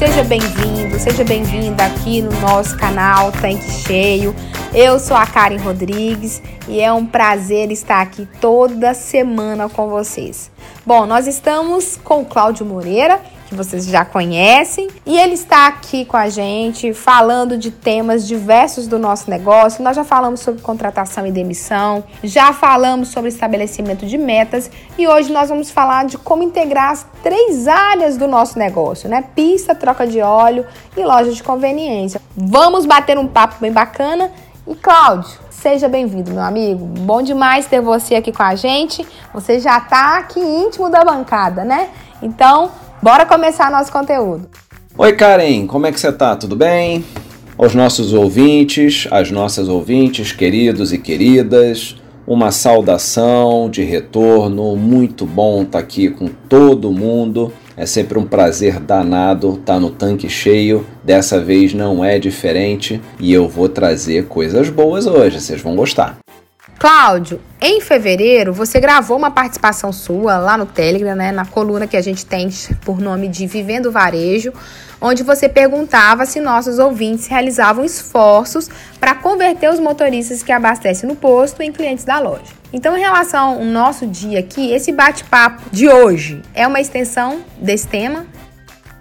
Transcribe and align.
Seja 0.00 0.24
bem-vindo, 0.24 0.98
seja 0.98 1.22
bem-vinda 1.22 1.84
aqui 1.84 2.22
no 2.22 2.32
nosso 2.40 2.74
canal 2.78 3.30
Tanque 3.32 3.70
Cheio. 3.70 4.34
Eu 4.72 4.98
sou 4.98 5.14
a 5.14 5.26
Karen 5.26 5.58
Rodrigues 5.58 6.40
e 6.66 6.80
é 6.80 6.90
um 6.90 7.04
prazer 7.04 7.70
estar 7.70 8.00
aqui 8.00 8.26
toda 8.40 8.94
semana 8.94 9.68
com 9.68 9.90
vocês. 9.90 10.50
Bom, 10.86 11.04
nós 11.04 11.26
estamos 11.26 11.98
com 12.02 12.22
o 12.22 12.24
Cláudio 12.24 12.64
Moreira, 12.64 13.20
que 13.50 13.56
vocês 13.56 13.84
já 13.84 14.04
conhecem, 14.04 14.88
e 15.04 15.18
ele 15.18 15.34
está 15.34 15.66
aqui 15.66 16.04
com 16.04 16.16
a 16.16 16.28
gente 16.28 16.94
falando 16.94 17.58
de 17.58 17.72
temas 17.72 18.26
diversos 18.26 18.86
do 18.86 18.96
nosso 18.96 19.28
negócio. 19.28 19.82
Nós 19.82 19.96
já 19.96 20.04
falamos 20.04 20.38
sobre 20.38 20.62
contratação 20.62 21.26
e 21.26 21.32
demissão, 21.32 22.04
já 22.22 22.52
falamos 22.52 23.08
sobre 23.08 23.28
estabelecimento 23.28 24.06
de 24.06 24.16
metas 24.16 24.70
e 24.96 25.08
hoje 25.08 25.32
nós 25.32 25.48
vamos 25.48 25.68
falar 25.68 26.04
de 26.04 26.16
como 26.16 26.44
integrar 26.44 26.92
as 26.92 27.04
três 27.24 27.66
áreas 27.66 28.16
do 28.16 28.28
nosso 28.28 28.56
negócio, 28.56 29.08
né? 29.08 29.24
Pista, 29.34 29.74
troca 29.74 30.06
de 30.06 30.20
óleo 30.20 30.64
e 30.96 31.02
loja 31.02 31.32
de 31.32 31.42
conveniência. 31.42 32.22
Vamos 32.36 32.86
bater 32.86 33.18
um 33.18 33.26
papo 33.26 33.56
bem 33.60 33.72
bacana. 33.72 34.30
E 34.64 34.76
Cláudio, 34.76 35.28
seja 35.50 35.88
bem-vindo, 35.88 36.30
meu 36.30 36.42
amigo. 36.42 36.84
Bom 36.84 37.20
demais 37.20 37.66
ter 37.66 37.80
você 37.80 38.14
aqui 38.14 38.30
com 38.30 38.44
a 38.44 38.54
gente. 38.54 39.04
Você 39.34 39.58
já 39.58 39.78
está 39.78 40.18
aqui 40.18 40.38
íntimo 40.38 40.88
da 40.88 41.04
bancada, 41.04 41.64
né? 41.64 41.88
Então, 42.22 42.70
Bora 43.02 43.24
começar 43.24 43.70
nosso 43.70 43.90
conteúdo. 43.90 44.46
Oi, 44.98 45.12
Karen, 45.14 45.66
como 45.66 45.86
é 45.86 45.92
que 45.92 45.98
você 45.98 46.12
tá? 46.12 46.36
Tudo 46.36 46.54
bem? 46.54 47.02
Aos 47.56 47.74
nossos 47.74 48.12
ouvintes, 48.12 49.08
às 49.10 49.30
nossas 49.30 49.68
ouvintes, 49.68 50.32
queridos 50.32 50.92
e 50.92 50.98
queridas, 50.98 51.96
uma 52.26 52.50
saudação 52.50 53.70
de 53.70 53.82
retorno. 53.82 54.76
Muito 54.76 55.24
bom 55.24 55.62
estar 55.62 55.78
tá 55.78 55.78
aqui 55.78 56.10
com 56.10 56.28
todo 56.28 56.92
mundo. 56.92 57.50
É 57.74 57.86
sempre 57.86 58.18
um 58.18 58.26
prazer 58.26 58.78
danado 58.78 59.54
estar 59.54 59.74
tá 59.74 59.80
no 59.80 59.88
tanque 59.88 60.28
cheio. 60.28 60.86
Dessa 61.02 61.40
vez 61.40 61.72
não 61.72 62.04
é 62.04 62.18
diferente 62.18 63.00
e 63.18 63.32
eu 63.32 63.48
vou 63.48 63.70
trazer 63.70 64.26
coisas 64.26 64.68
boas 64.68 65.06
hoje, 65.06 65.40
vocês 65.40 65.62
vão 65.62 65.74
gostar. 65.74 66.18
Cláudio, 66.80 67.42
em 67.60 67.78
fevereiro 67.78 68.54
você 68.54 68.80
gravou 68.80 69.14
uma 69.14 69.30
participação 69.30 69.92
sua 69.92 70.38
lá 70.38 70.56
no 70.56 70.64
Telegram, 70.64 71.14
né, 71.14 71.30
na 71.30 71.44
coluna 71.44 71.86
que 71.86 71.94
a 71.94 72.00
gente 72.00 72.24
tem 72.24 72.48
por 72.86 72.98
nome 72.98 73.28
de 73.28 73.46
Vivendo 73.46 73.92
Varejo, 73.92 74.50
onde 74.98 75.22
você 75.22 75.46
perguntava 75.46 76.24
se 76.24 76.40
nossos 76.40 76.78
ouvintes 76.78 77.26
realizavam 77.26 77.84
esforços 77.84 78.70
para 78.98 79.14
converter 79.14 79.68
os 79.70 79.78
motoristas 79.78 80.42
que 80.42 80.50
abastecem 80.50 81.06
no 81.06 81.14
posto 81.14 81.60
em 81.60 81.70
clientes 81.70 82.06
da 82.06 82.18
loja. 82.18 82.50
Então, 82.72 82.96
em 82.96 83.00
relação 83.00 83.58
ao 83.58 83.64
nosso 83.64 84.06
dia 84.06 84.40
aqui, 84.40 84.72
esse 84.72 84.90
bate-papo 84.90 85.60
de 85.70 85.86
hoje 85.86 86.40
é 86.54 86.66
uma 86.66 86.80
extensão 86.80 87.42
desse 87.60 87.88
tema 87.88 88.24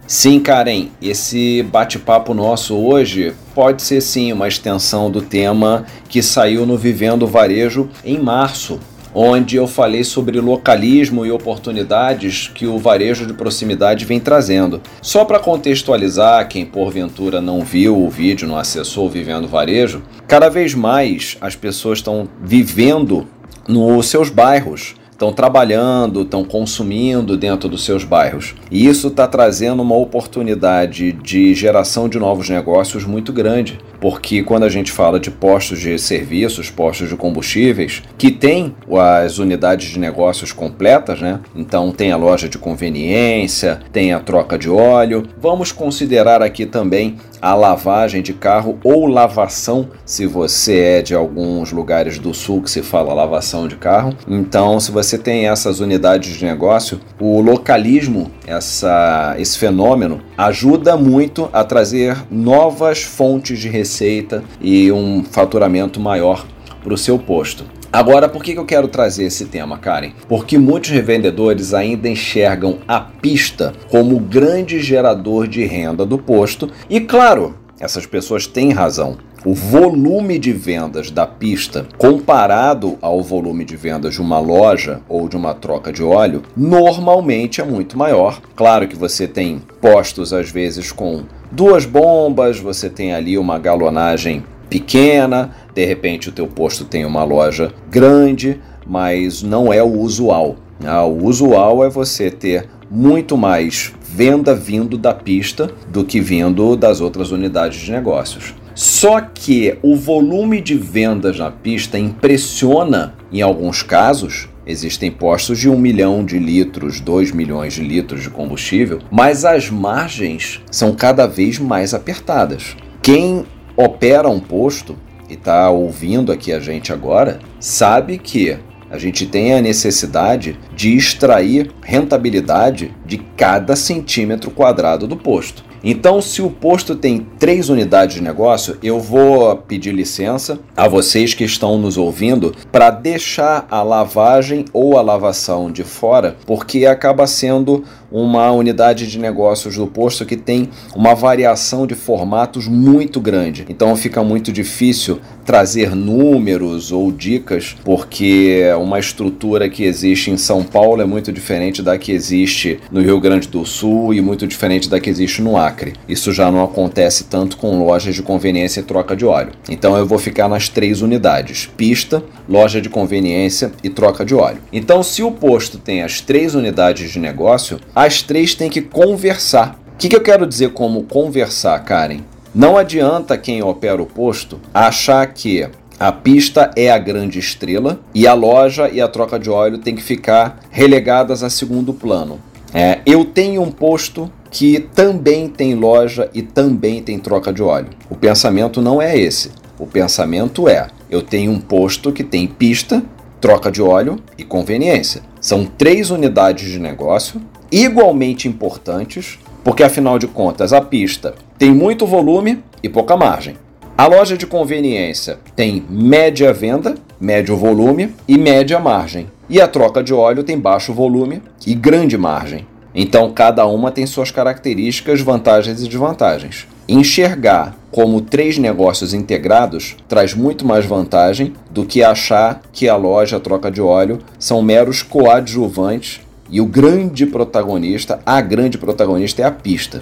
Sim, 0.10 0.40
Karen, 0.40 0.88
esse 1.00 1.62
bate-papo 1.62 2.34
nosso 2.34 2.76
hoje 2.76 3.36
pode 3.60 3.82
ser 3.82 4.00
sim 4.00 4.32
uma 4.32 4.48
extensão 4.48 5.12
do 5.12 5.22
tema 5.22 5.86
que 6.08 6.24
saiu 6.24 6.66
no 6.66 6.78
Vivendo 6.78 7.28
Varejo 7.28 7.90
em 8.06 8.18
março, 8.18 8.80
onde 9.14 9.58
eu 9.58 9.68
falei 9.68 10.02
sobre 10.06 10.40
localismo 10.40 11.26
e 11.26 11.32
oportunidades 11.32 12.48
que 12.48 12.66
o 12.66 12.78
varejo 12.78 13.26
de 13.26 13.34
proximidade 13.34 14.06
vem 14.06 14.18
trazendo. 14.18 14.82
Só 15.02 15.26
para 15.26 15.40
contextualizar 15.40 16.48
quem 16.48 16.66
porventura 16.66 17.42
não 17.42 17.60
viu 17.60 18.02
o 18.02 18.10
vídeo, 18.10 18.48
não 18.48 18.58
acessou 18.58 19.08
o 19.08 19.10
Vivendo 19.10 19.46
Varejo, 19.46 20.04
cada 20.26 20.48
vez 20.48 20.74
mais 20.74 21.36
as 21.42 21.54
pessoas 21.54 22.00
estão 22.00 22.30
vivendo 22.42 23.28
nos 23.68 24.08
seus 24.08 24.30
bairros 24.30 24.96
estão 25.20 25.34
trabalhando, 25.34 26.22
estão 26.22 26.46
consumindo 26.46 27.36
dentro 27.36 27.68
dos 27.68 27.84
seus 27.84 28.06
bairros. 28.06 28.56
E 28.72 28.88
isso 28.88 29.10
está 29.10 29.28
trazendo 29.28 29.84
uma 29.84 29.96
oportunidade 29.96 31.12
de 31.12 31.54
geração 31.54 32.08
de 32.08 32.18
novos 32.18 32.50
negócios 32.50 33.04
muito 33.04 33.34
grande, 33.34 33.78
porque 34.00 34.42
quando 34.42 34.64
a 34.64 34.70
gente 34.70 34.94
fala 34.94 35.20
de 35.20 35.30
postos 35.30 35.80
de 35.80 36.00
serviços, 36.00 36.70
postos 36.70 37.10
de 37.10 37.18
combustíveis, 37.18 38.02
que 38.18 38.32
tem 38.32 38.74
as 38.98 39.40
unidades 39.40 39.90
de 39.90 40.00
negócios 40.00 40.54
completas, 40.54 41.20
né? 41.20 41.42
Então 41.54 41.92
tem 41.92 42.14
a 42.14 42.18
loja 42.18 42.48
de 42.48 42.58
conveniência, 42.58 43.82
tem 43.92 44.14
a 44.14 44.22
troca 44.22 44.58
de 44.58 44.70
óleo. 44.70 45.24
Vamos 45.38 45.74
considerar 45.74 46.42
aqui 46.42 46.66
também 46.66 47.18
a 47.42 47.56
lavagem 47.56 48.22
de 48.22 48.34
carro 48.34 48.78
ou 48.84 49.06
lavação, 49.06 49.90
se 50.06 50.26
você 50.26 50.80
é 50.80 51.02
de 51.02 51.16
alguns 51.16 51.72
lugares 51.72 52.20
do 52.20 52.34
sul 52.34 52.62
que 52.62 52.70
se 52.70 52.82
fala 52.82 53.14
lavação 53.14 53.68
de 53.68 53.76
carro. 53.76 54.14
Então, 54.28 54.80
se 54.80 54.92
você 54.92 55.09
tem 55.18 55.48
essas 55.48 55.80
unidades 55.80 56.38
de 56.38 56.46
negócio, 56.46 57.00
o 57.20 57.42
localismo, 57.42 58.32
essa, 58.46 59.36
esse 59.38 59.58
fenômeno, 59.58 60.22
ajuda 60.38 60.96
muito 60.96 61.50
a 61.52 61.64
trazer 61.64 62.18
novas 62.30 63.02
fontes 63.04 63.60
de 63.60 63.70
receita 63.70 64.44
e 64.62 64.92
um 64.92 65.24
faturamento 65.24 66.00
maior 66.00 66.46
para 66.84 66.94
o 66.94 66.98
seu 66.98 67.18
posto. 67.18 67.66
Agora, 67.92 68.30
por 68.30 68.44
que 68.44 68.54
eu 68.54 68.66
quero 68.66 68.88
trazer 68.88 69.26
esse 69.26 69.46
tema, 69.46 69.78
Karen? 69.80 70.12
Porque 70.28 70.60
muitos 70.60 70.92
revendedores 70.92 71.74
ainda 71.74 72.08
enxergam 72.08 72.78
a 72.88 73.00
pista 73.00 73.74
como 73.90 74.20
grande 74.20 74.80
gerador 74.80 75.48
de 75.48 75.66
renda 75.66 76.06
do 76.06 76.18
posto, 76.18 76.70
e 76.88 77.02
claro, 77.02 77.56
essas 77.80 78.06
pessoas 78.06 78.46
têm 78.46 78.72
razão. 78.72 79.18
O 79.46 79.54
volume 79.54 80.38
de 80.38 80.52
vendas 80.52 81.10
da 81.10 81.26
pista 81.26 81.88
comparado 81.98 82.98
ao 83.02 83.24
volume 83.24 83.64
de 83.64 83.78
vendas 83.78 84.16
de 84.16 84.22
uma 84.22 84.38
loja 84.38 85.00
ou 85.08 85.30
de 85.30 85.38
uma 85.38 85.54
troca 85.54 85.94
de 85.94 86.04
óleo 86.04 86.44
normalmente 86.58 87.62
é 87.62 87.64
muito 87.64 87.98
maior. 87.98 88.42
Claro 88.54 88.86
que 88.86 88.98
você 88.98 89.30
tem 89.30 89.62
postos 89.80 90.34
às 90.34 90.50
vezes 90.50 90.92
com 90.92 91.24
duas 91.50 91.86
bombas, 91.86 92.60
você 92.60 92.90
tem 92.90 93.14
ali 93.14 93.38
uma 93.38 93.58
galonagem 93.58 94.44
pequena, 94.70 95.52
de 95.74 95.86
repente 95.86 96.28
o 96.28 96.34
teu 96.34 96.46
posto 96.46 96.84
tem 96.84 97.06
uma 97.06 97.24
loja 97.24 97.74
grande, 97.90 98.60
mas 98.86 99.42
não 99.42 99.72
é 99.72 99.82
o 99.82 100.00
usual. 100.02 100.58
Ah, 100.86 101.06
o 101.06 101.26
usual 101.26 101.82
é 101.86 101.90
você 101.90 102.30
ter 102.30 102.68
muito 102.92 103.38
mais 103.38 103.94
venda 104.02 104.54
vindo 104.54 104.98
da 104.98 105.14
pista 105.14 105.72
do 105.88 106.04
que 106.04 106.20
vindo 106.20 106.76
das 106.76 107.00
outras 107.00 107.32
unidades 107.32 107.80
de 107.80 107.92
negócios. 107.92 108.59
Só 108.80 109.20
que 109.20 109.78
o 109.84 109.94
volume 109.94 110.62
de 110.62 110.74
vendas 110.74 111.38
na 111.38 111.52
pista 111.52 112.00
impressiona 112.00 113.14
em 113.30 113.42
alguns 113.42 113.84
casos. 113.84 114.48
Existem 114.66 115.12
postos 115.12 115.60
de 115.60 115.68
1 115.68 115.78
milhão 115.78 116.24
de 116.24 116.40
litros, 116.40 117.02
2 117.02 117.34
milhões 117.34 117.74
de 117.74 117.82
litros 117.82 118.24
de 118.24 118.30
combustível, 118.30 119.00
mas 119.12 119.44
as 119.44 119.70
margens 119.70 120.62
são 120.72 120.96
cada 120.96 121.28
vez 121.28 121.60
mais 121.60 121.94
apertadas. 121.94 122.78
Quem 123.02 123.46
opera 123.76 124.30
um 124.30 124.40
posto 124.40 124.96
e 125.30 125.34
está 125.34 125.70
ouvindo 125.70 126.32
aqui 126.32 126.54
a 126.54 126.62
gente 126.62 126.94
agora, 126.94 127.40
sabe 127.60 128.18
que 128.18 128.58
a 128.90 128.98
gente 128.98 129.26
tem 129.26 129.56
a 129.56 129.62
necessidade 129.62 130.58
de 130.74 130.96
extrair 130.96 131.70
rentabilidade 131.82 132.96
de 133.06 133.18
cada 133.36 133.76
centímetro 133.76 134.50
quadrado 134.50 135.06
do 135.06 135.18
posto. 135.18 135.68
Então, 135.84 136.22
se 136.22 136.42
o 136.42 136.50
posto 136.50 136.96
tem 136.96 137.26
três 137.38 137.70
unidades 137.70 138.16
de 138.16 138.22
negócio, 138.22 138.78
eu 138.84 139.00
vou 139.00 139.56
pedir 139.56 139.94
licença 139.94 140.60
a 140.76 140.88
vocês 140.88 141.34
que 141.34 141.44
estão 141.44 141.78
nos 141.78 141.98
ouvindo 141.98 142.54
para 142.72 142.90
deixar 142.90 143.66
a 143.72 143.82
lavagem 143.82 144.66
ou 144.74 144.98
a 144.98 145.02
lavação 145.02 145.72
de 145.72 145.84
fora, 145.84 146.36
porque 146.46 146.86
acaba 146.86 147.26
sendo 147.28 147.84
uma 148.12 148.52
unidade 148.52 149.08
de 149.08 149.20
negócios 149.20 149.76
do 149.76 149.88
posto 149.88 150.26
que 150.26 150.36
tem 150.36 150.70
uma 150.96 151.14
variação 151.14 151.86
de 151.86 151.96
formatos 151.96 152.68
muito 152.68 153.20
grande. 153.20 153.66
Então 153.70 153.96
fica 153.96 154.24
muito 154.24 154.52
difícil 154.52 155.20
trazer 155.46 155.96
números 155.96 156.92
ou 156.92 157.12
dicas, 157.12 157.76
porque 157.84 158.62
uma 158.80 159.00
estrutura 159.00 159.70
que 159.70 159.84
existe 159.84 160.30
em 160.30 160.38
São 160.38 160.64
Paulo 160.64 161.02
é 161.02 161.06
muito 161.06 161.32
diferente 161.32 161.82
da 161.82 161.98
que 161.98 162.12
existe 162.12 162.80
no 162.92 163.02
Rio 163.02 163.20
Grande 163.20 163.48
do 163.48 163.66
Sul 163.66 164.14
e 164.14 164.22
muito 164.22 164.46
diferente 164.46 164.90
da 164.90 165.00
que 165.00 165.10
existe 165.10 165.42
no 165.42 165.58
Acre. 165.58 165.94
Isso 166.08 166.32
já 166.32 166.52
não 166.52 166.64
acontece 166.64 167.24
tanto 167.24 167.58
com 167.58 167.84
lojas 167.84 168.14
de 168.14 168.22
conveniência 168.22 168.80
e 168.82 168.84
troca 168.84 169.16
de 169.16 169.26
óleo. 169.26 169.52
Então 169.68 169.98
eu 169.98 170.06
vou 170.06 170.20
ficar 170.20 170.48
nas 170.48 170.70
três 170.70 171.02
unidades: 171.02 171.68
pista, 171.76 172.24
loja 172.48 172.80
de 172.82 172.90
conveniência 172.90 173.72
e 173.84 173.90
troca 173.90 174.26
de 174.26 174.36
óleo. 174.36 174.60
Então, 174.72 175.04
se 175.04 175.22
o 175.22 175.32
posto 175.32 175.78
tem 175.78 176.02
as 176.02 176.22
três 176.22 176.56
unidades 176.56 177.12
de 177.12 177.20
negócio, 177.20 177.80
as 178.00 178.22
três 178.22 178.56
têm 178.56 178.70
que 178.70 178.82
conversar. 178.82 179.78
O 179.94 179.98
que, 179.98 180.08
que 180.08 180.16
eu 180.16 180.22
quero 180.22 180.48
dizer 180.48 180.70
como 180.70 181.04
conversar, 181.04 181.78
Karen? 181.84 182.22
Não 182.56 182.78
adianta 182.78 183.38
quem 183.38 183.62
opera 183.62 184.02
o 184.02 184.06
posto 184.06 184.58
achar 184.74 185.28
que 185.34 185.68
a 186.00 186.10
pista 186.10 186.72
é 186.78 186.90
a 186.90 186.98
grande 186.98 187.40
estrela 187.40 188.00
e 188.16 188.26
a 188.26 188.34
loja 188.34 188.88
e 188.90 189.02
a 189.02 189.08
troca 189.10 189.38
de 189.38 189.50
óleo 189.50 189.80
tem 189.80 189.98
que 189.98 190.02
ficar 190.02 190.62
relegadas 190.72 191.44
a 191.44 191.50
segundo 191.50 191.94
plano. 191.94 192.40
É, 192.74 193.00
eu 193.06 193.26
tenho 193.26 193.62
um 193.62 193.70
posto 193.70 194.32
que 194.50 194.80
também 194.96 195.50
tem 195.50 195.76
loja 195.76 196.30
e 196.34 196.42
também 196.42 197.04
tem 197.04 197.20
troca 197.20 197.52
de 197.52 197.62
óleo. 197.62 197.90
O 198.10 198.16
pensamento 198.16 198.82
não 198.82 199.02
é 199.02 199.20
esse. 199.20 199.52
O 199.78 199.86
pensamento 199.86 200.70
é: 200.70 200.88
eu 201.12 201.22
tenho 201.22 201.52
um 201.52 201.60
posto 201.60 202.14
que 202.14 202.24
tem 202.24 202.48
pista, 202.48 203.04
troca 203.42 203.70
de 203.70 203.82
óleo 203.82 204.16
e 204.38 204.46
conveniência. 204.46 205.22
São 205.42 205.66
três 205.66 206.12
unidades 206.12 206.72
de 206.72 206.80
negócio 206.80 207.42
igualmente 207.72 208.48
importantes, 208.48 209.40
porque 209.64 209.84
afinal 209.84 210.18
de 210.18 210.28
contas 210.28 210.74
a 210.74 210.82
pista 210.82 211.36
tem 211.58 211.72
muito 211.72 212.06
volume 212.06 212.64
e 212.82 212.90
pouca 212.90 213.16
margem. 213.18 213.56
A 213.98 214.08
loja 214.08 214.38
de 214.38 214.48
conveniência 214.48 215.40
tem 215.56 215.84
média 215.90 216.54
venda, 216.54 216.96
médio 217.20 217.58
volume 217.58 218.16
e 218.28 218.38
média 218.38 218.80
margem. 218.80 219.28
E 219.50 219.60
a 219.60 219.68
troca 219.68 220.02
de 220.02 220.14
óleo 220.14 220.44
tem 220.44 220.58
baixo 220.58 220.94
volume 220.94 221.42
e 221.68 221.76
grande 221.76 222.18
margem. 222.18 222.66
Então 222.96 223.32
cada 223.32 223.66
uma 223.66 223.92
tem 223.92 224.06
suas 224.06 224.32
características, 224.32 225.20
vantagens 225.20 225.82
e 225.82 225.88
desvantagens. 225.90 226.66
Enxergar 226.88 227.76
como 227.92 228.22
três 228.22 228.58
negócios 228.58 229.14
integrados 229.14 229.98
traz 230.08 230.34
muito 230.34 230.66
mais 230.66 230.86
vantagem 230.86 231.54
do 231.70 231.86
que 231.86 232.02
achar 232.02 232.62
que 232.72 232.88
a 232.88 232.96
loja 232.96 233.38
a 233.38 233.40
troca 233.40 233.70
de 233.70 233.82
óleo 233.82 234.20
são 234.40 234.62
meros 234.62 235.04
coadjuvantes 235.04 236.22
e 236.52 236.60
o 236.60 236.66
grande 236.66 237.26
protagonista, 237.26 238.20
a 238.26 238.42
grande 238.42 238.78
protagonista 238.78 239.42
é 239.42 239.46
a 239.46 239.52
pista. 239.52 240.02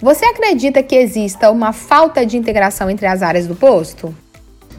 Você 0.00 0.24
acredita 0.24 0.82
que 0.82 0.96
exista 0.96 1.50
uma 1.50 1.72
falta 1.72 2.26
de 2.26 2.36
integração 2.36 2.90
entre 2.90 3.06
as 3.06 3.22
áreas 3.22 3.46
do 3.46 3.54
posto? 3.54 4.14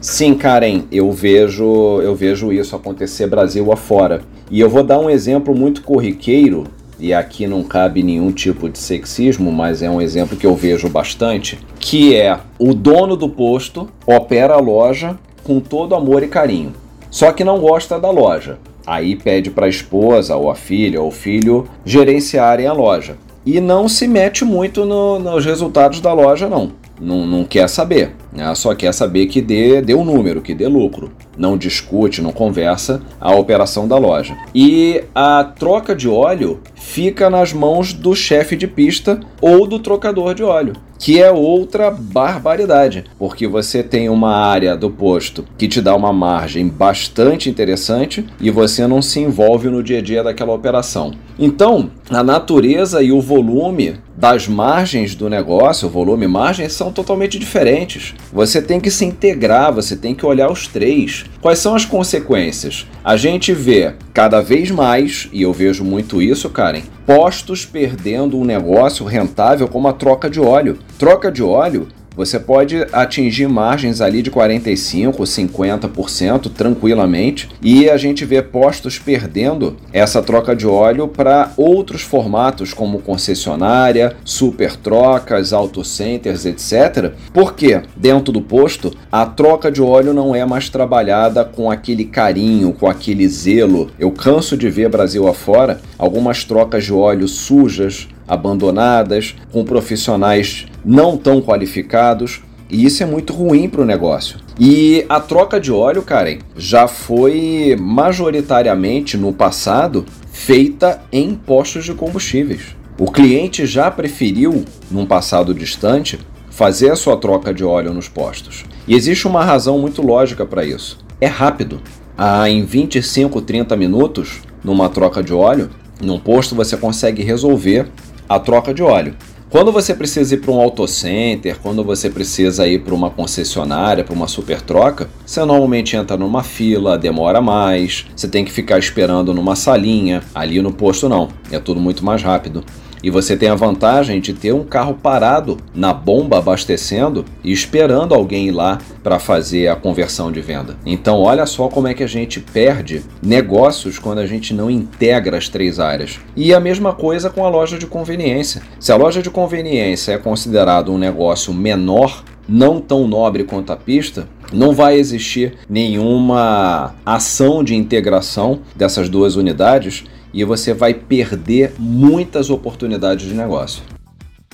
Sim, 0.00 0.34
Karen, 0.34 0.82
eu 0.92 1.10
vejo, 1.10 2.00
eu 2.02 2.14
vejo 2.14 2.52
isso 2.52 2.76
acontecer 2.76 3.26
Brasil 3.26 3.72
afora. 3.72 4.22
E 4.50 4.60
eu 4.60 4.68
vou 4.68 4.82
dar 4.82 4.98
um 4.98 5.08
exemplo 5.08 5.54
muito 5.54 5.82
corriqueiro, 5.82 6.64
e 6.98 7.14
aqui 7.14 7.46
não 7.46 7.62
cabe 7.62 8.02
nenhum 8.02 8.30
tipo 8.30 8.68
de 8.68 8.78
sexismo, 8.78 9.50
mas 9.50 9.82
é 9.82 9.88
um 9.88 10.02
exemplo 10.02 10.36
que 10.36 10.46
eu 10.46 10.54
vejo 10.54 10.90
bastante, 10.90 11.58
que 11.80 12.14
é 12.14 12.38
o 12.58 12.74
dono 12.74 13.16
do 13.16 13.28
posto 13.28 13.88
opera 14.06 14.54
a 14.54 14.60
loja 14.60 15.18
com 15.42 15.58
todo 15.58 15.94
amor 15.94 16.22
e 16.22 16.28
carinho. 16.28 16.74
Só 17.10 17.32
que 17.32 17.44
não 17.44 17.58
gosta 17.58 17.98
da 17.98 18.10
loja. 18.10 18.58
Aí 18.86 19.16
pede 19.16 19.50
para 19.50 19.66
a 19.66 19.68
esposa 19.68 20.36
ou 20.36 20.50
a 20.50 20.54
filha 20.54 21.00
ou 21.00 21.08
o 21.08 21.12
filho 21.12 21.68
gerenciarem 21.84 22.66
a 22.66 22.72
loja 22.72 23.16
e 23.46 23.60
não 23.60 23.88
se 23.88 24.08
mete 24.08 24.44
muito 24.44 24.84
no, 24.84 25.18
nos 25.18 25.44
resultados 25.44 26.00
da 26.00 26.12
loja, 26.12 26.48
não. 26.48 26.72
Não, 27.00 27.26
não 27.26 27.44
quer 27.44 27.68
saber? 27.68 28.14
Só 28.54 28.74
quer 28.74 28.92
saber 28.92 29.26
que 29.26 29.40
dê, 29.40 29.80
dê 29.80 29.94
um 29.94 30.04
número, 30.04 30.42
que 30.42 30.54
dê 30.54 30.66
lucro. 30.66 31.12
Não 31.36 31.56
discute, 31.56 32.20
não 32.22 32.32
conversa 32.32 33.00
a 33.20 33.34
operação 33.34 33.86
da 33.86 33.96
loja. 33.96 34.36
E 34.54 35.04
a 35.14 35.44
troca 35.44 35.94
de 35.94 36.08
óleo 36.08 36.60
fica 36.74 37.30
nas 37.30 37.52
mãos 37.52 37.92
do 37.92 38.14
chefe 38.14 38.56
de 38.56 38.66
pista 38.66 39.20
ou 39.40 39.66
do 39.66 39.78
trocador 39.78 40.34
de 40.34 40.42
óleo 40.42 40.74
que 41.04 41.20
é 41.20 41.30
outra 41.30 41.90
barbaridade, 41.90 43.04
porque 43.18 43.46
você 43.46 43.82
tem 43.82 44.08
uma 44.08 44.34
área 44.34 44.74
do 44.74 44.90
posto 44.90 45.44
que 45.58 45.68
te 45.68 45.82
dá 45.82 45.94
uma 45.94 46.14
margem 46.14 46.66
bastante 46.66 47.50
interessante 47.50 48.24
e 48.40 48.50
você 48.50 48.86
não 48.86 49.02
se 49.02 49.20
envolve 49.20 49.68
no 49.68 49.82
dia 49.82 49.98
a 49.98 50.02
dia 50.02 50.22
daquela 50.22 50.54
operação. 50.54 51.12
Então, 51.38 51.90
a 52.08 52.22
natureza 52.22 53.02
e 53.02 53.12
o 53.12 53.20
volume 53.20 53.96
das 54.16 54.48
margens 54.48 55.14
do 55.14 55.28
negócio, 55.28 55.90
volume 55.90 56.24
e 56.24 56.28
margem, 56.28 56.68
são 56.70 56.92
totalmente 56.92 57.38
diferentes. 57.38 58.14
Você 58.32 58.60
tem 58.60 58.80
que 58.80 58.90
se 58.90 59.04
integrar, 59.04 59.72
você 59.72 59.96
tem 59.96 60.14
que 60.14 60.26
olhar 60.26 60.50
os 60.50 60.66
três. 60.66 61.24
Quais 61.40 61.58
são 61.58 61.74
as 61.74 61.84
consequências? 61.84 62.86
A 63.04 63.16
gente 63.16 63.52
vê 63.52 63.94
cada 64.12 64.40
vez 64.40 64.70
mais, 64.70 65.28
e 65.32 65.42
eu 65.42 65.52
vejo 65.52 65.84
muito 65.84 66.20
isso, 66.20 66.50
Karen, 66.50 66.82
postos 67.06 67.64
perdendo 67.64 68.38
um 68.38 68.44
negócio 68.44 69.04
rentável 69.06 69.68
como 69.68 69.88
a 69.88 69.92
troca 69.92 70.28
de 70.28 70.40
óleo. 70.40 70.78
Troca 70.98 71.30
de 71.30 71.42
óleo 71.42 71.88
você 72.16 72.38
pode 72.38 72.86
atingir 72.92 73.48
margens 73.48 74.00
ali 74.00 74.22
de 74.22 74.30
45%, 74.30 75.16
50% 75.16 76.50
tranquilamente, 76.52 77.48
e 77.60 77.88
a 77.90 77.96
gente 77.96 78.24
vê 78.24 78.42
postos 78.42 78.98
perdendo 78.98 79.76
essa 79.92 80.22
troca 80.22 80.54
de 80.54 80.66
óleo 80.66 81.08
para 81.08 81.52
outros 81.56 82.02
formatos 82.02 82.72
como 82.72 83.00
concessionária, 83.00 84.16
super 84.24 84.76
trocas, 84.76 85.52
auto 85.52 85.84
centers, 85.84 86.44
etc. 86.44 87.12
Porque 87.32 87.82
dentro 87.96 88.32
do 88.32 88.40
posto 88.40 88.92
a 89.10 89.26
troca 89.26 89.70
de 89.70 89.82
óleo 89.82 90.12
não 90.12 90.34
é 90.34 90.44
mais 90.44 90.68
trabalhada 90.68 91.44
com 91.44 91.70
aquele 91.70 92.04
carinho, 92.04 92.72
com 92.72 92.88
aquele 92.88 93.28
zelo. 93.28 93.90
Eu 93.98 94.10
canso 94.10 94.56
de 94.56 94.68
ver 94.68 94.88
Brasil 94.88 95.26
afora 95.26 95.80
algumas 96.04 96.44
trocas 96.44 96.84
de 96.84 96.92
óleo 96.92 97.26
sujas, 97.26 98.06
abandonadas, 98.28 99.34
com 99.50 99.64
profissionais 99.64 100.66
não 100.84 101.16
tão 101.16 101.40
qualificados. 101.40 102.42
E 102.70 102.84
isso 102.84 103.02
é 103.02 103.06
muito 103.06 103.32
ruim 103.32 103.68
para 103.68 103.82
o 103.82 103.86
negócio. 103.86 104.38
E 104.58 105.04
a 105.08 105.20
troca 105.20 105.60
de 105.60 105.70
óleo, 105.70 106.02
Karen, 106.02 106.38
já 106.56 106.86
foi 106.86 107.76
majoritariamente 107.78 109.16
no 109.16 109.32
passado 109.32 110.04
feita 110.32 111.02
em 111.12 111.34
postos 111.34 111.84
de 111.84 111.94
combustíveis. 111.94 112.76
O 112.98 113.10
cliente 113.10 113.66
já 113.66 113.90
preferiu, 113.90 114.64
num 114.90 115.06
passado 115.06 115.54
distante, 115.54 116.18
fazer 116.50 116.90
a 116.90 116.96
sua 116.96 117.16
troca 117.16 117.52
de 117.52 117.64
óleo 117.64 117.92
nos 117.92 118.08
postos. 118.08 118.64
E 118.86 118.94
existe 118.94 119.26
uma 119.26 119.44
razão 119.44 119.78
muito 119.78 120.02
lógica 120.02 120.46
para 120.46 120.64
isso. 120.64 120.98
É 121.20 121.26
rápido. 121.26 121.80
Ah, 122.16 122.48
em 122.48 122.64
25, 122.64 123.40
30 123.40 123.76
minutos, 123.76 124.40
numa 124.62 124.88
troca 124.88 125.22
de 125.22 125.34
óleo, 125.34 125.70
num 126.00 126.18
posto 126.18 126.54
você 126.54 126.76
consegue 126.76 127.22
resolver 127.22 127.88
a 128.28 128.38
troca 128.38 128.72
de 128.72 128.82
óleo. 128.82 129.14
Quando 129.54 129.70
você 129.70 129.94
precisa 129.94 130.34
ir 130.34 130.38
para 130.38 130.50
um 130.50 130.60
auto 130.60 130.84
center, 130.88 131.56
quando 131.62 131.84
você 131.84 132.10
precisa 132.10 132.66
ir 132.66 132.80
para 132.82 132.92
uma 132.92 133.08
concessionária, 133.08 134.02
para 134.02 134.12
uma 134.12 134.26
super 134.26 134.60
troca, 134.60 135.08
você 135.24 135.44
normalmente 135.44 135.94
entra 135.94 136.16
numa 136.16 136.42
fila, 136.42 136.98
demora 136.98 137.40
mais, 137.40 138.04
você 138.16 138.26
tem 138.26 138.44
que 138.44 138.50
ficar 138.50 138.80
esperando 138.80 139.32
numa 139.32 139.54
salinha. 139.54 140.24
Ali 140.34 140.60
no 140.60 140.72
posto 140.72 141.08
não, 141.08 141.28
é 141.52 141.60
tudo 141.60 141.78
muito 141.78 142.04
mais 142.04 142.20
rápido. 142.20 142.64
E 143.04 143.10
você 143.10 143.36
tem 143.36 143.50
a 143.50 143.54
vantagem 143.54 144.18
de 144.18 144.32
ter 144.32 144.54
um 144.54 144.64
carro 144.64 144.94
parado 144.94 145.58
na 145.74 145.92
bomba 145.92 146.38
abastecendo 146.38 147.22
e 147.44 147.52
esperando 147.52 148.14
alguém 148.14 148.48
ir 148.48 148.50
lá 148.50 148.78
para 149.02 149.18
fazer 149.18 149.68
a 149.68 149.76
conversão 149.76 150.32
de 150.32 150.40
venda. 150.40 150.78
Então, 150.86 151.20
olha 151.20 151.44
só 151.44 151.68
como 151.68 151.86
é 151.86 151.92
que 151.92 152.02
a 152.02 152.06
gente 152.06 152.40
perde 152.40 153.02
negócios 153.22 153.98
quando 153.98 154.20
a 154.20 154.26
gente 154.26 154.54
não 154.54 154.70
integra 154.70 155.36
as 155.36 155.50
três 155.50 155.78
áreas. 155.78 156.18
E 156.34 156.54
a 156.54 156.58
mesma 156.58 156.94
coisa 156.94 157.28
com 157.28 157.44
a 157.44 157.50
loja 157.50 157.76
de 157.76 157.86
conveniência. 157.86 158.62
Se 158.80 158.90
a 158.90 158.96
loja 158.96 159.20
de 159.20 159.28
conveniência 159.28 160.12
é 160.12 160.16
considerado 160.16 160.90
um 160.90 160.96
negócio 160.96 161.52
menor, 161.52 162.24
não 162.48 162.80
tão 162.80 163.06
nobre 163.06 163.44
quanto 163.44 163.70
a 163.70 163.76
pista, 163.76 164.26
não 164.50 164.72
vai 164.72 164.96
existir 164.96 165.58
nenhuma 165.68 166.94
ação 167.04 167.62
de 167.62 167.74
integração 167.74 168.60
dessas 168.74 169.10
duas 169.10 169.36
unidades 169.36 170.04
e 170.34 170.44
você 170.44 170.74
vai 170.74 170.92
perder 170.92 171.74
muitas 171.78 172.50
oportunidades 172.50 173.26
de 173.26 173.34
negócio. 173.34 173.82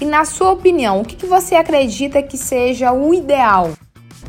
E 0.00 0.04
na 0.04 0.24
sua 0.24 0.52
opinião, 0.52 1.00
o 1.00 1.04
que 1.04 1.26
você 1.26 1.54
acredita 1.54 2.22
que 2.22 2.36
seja 2.36 2.92
o 2.92 3.12
ideal? 3.12 3.72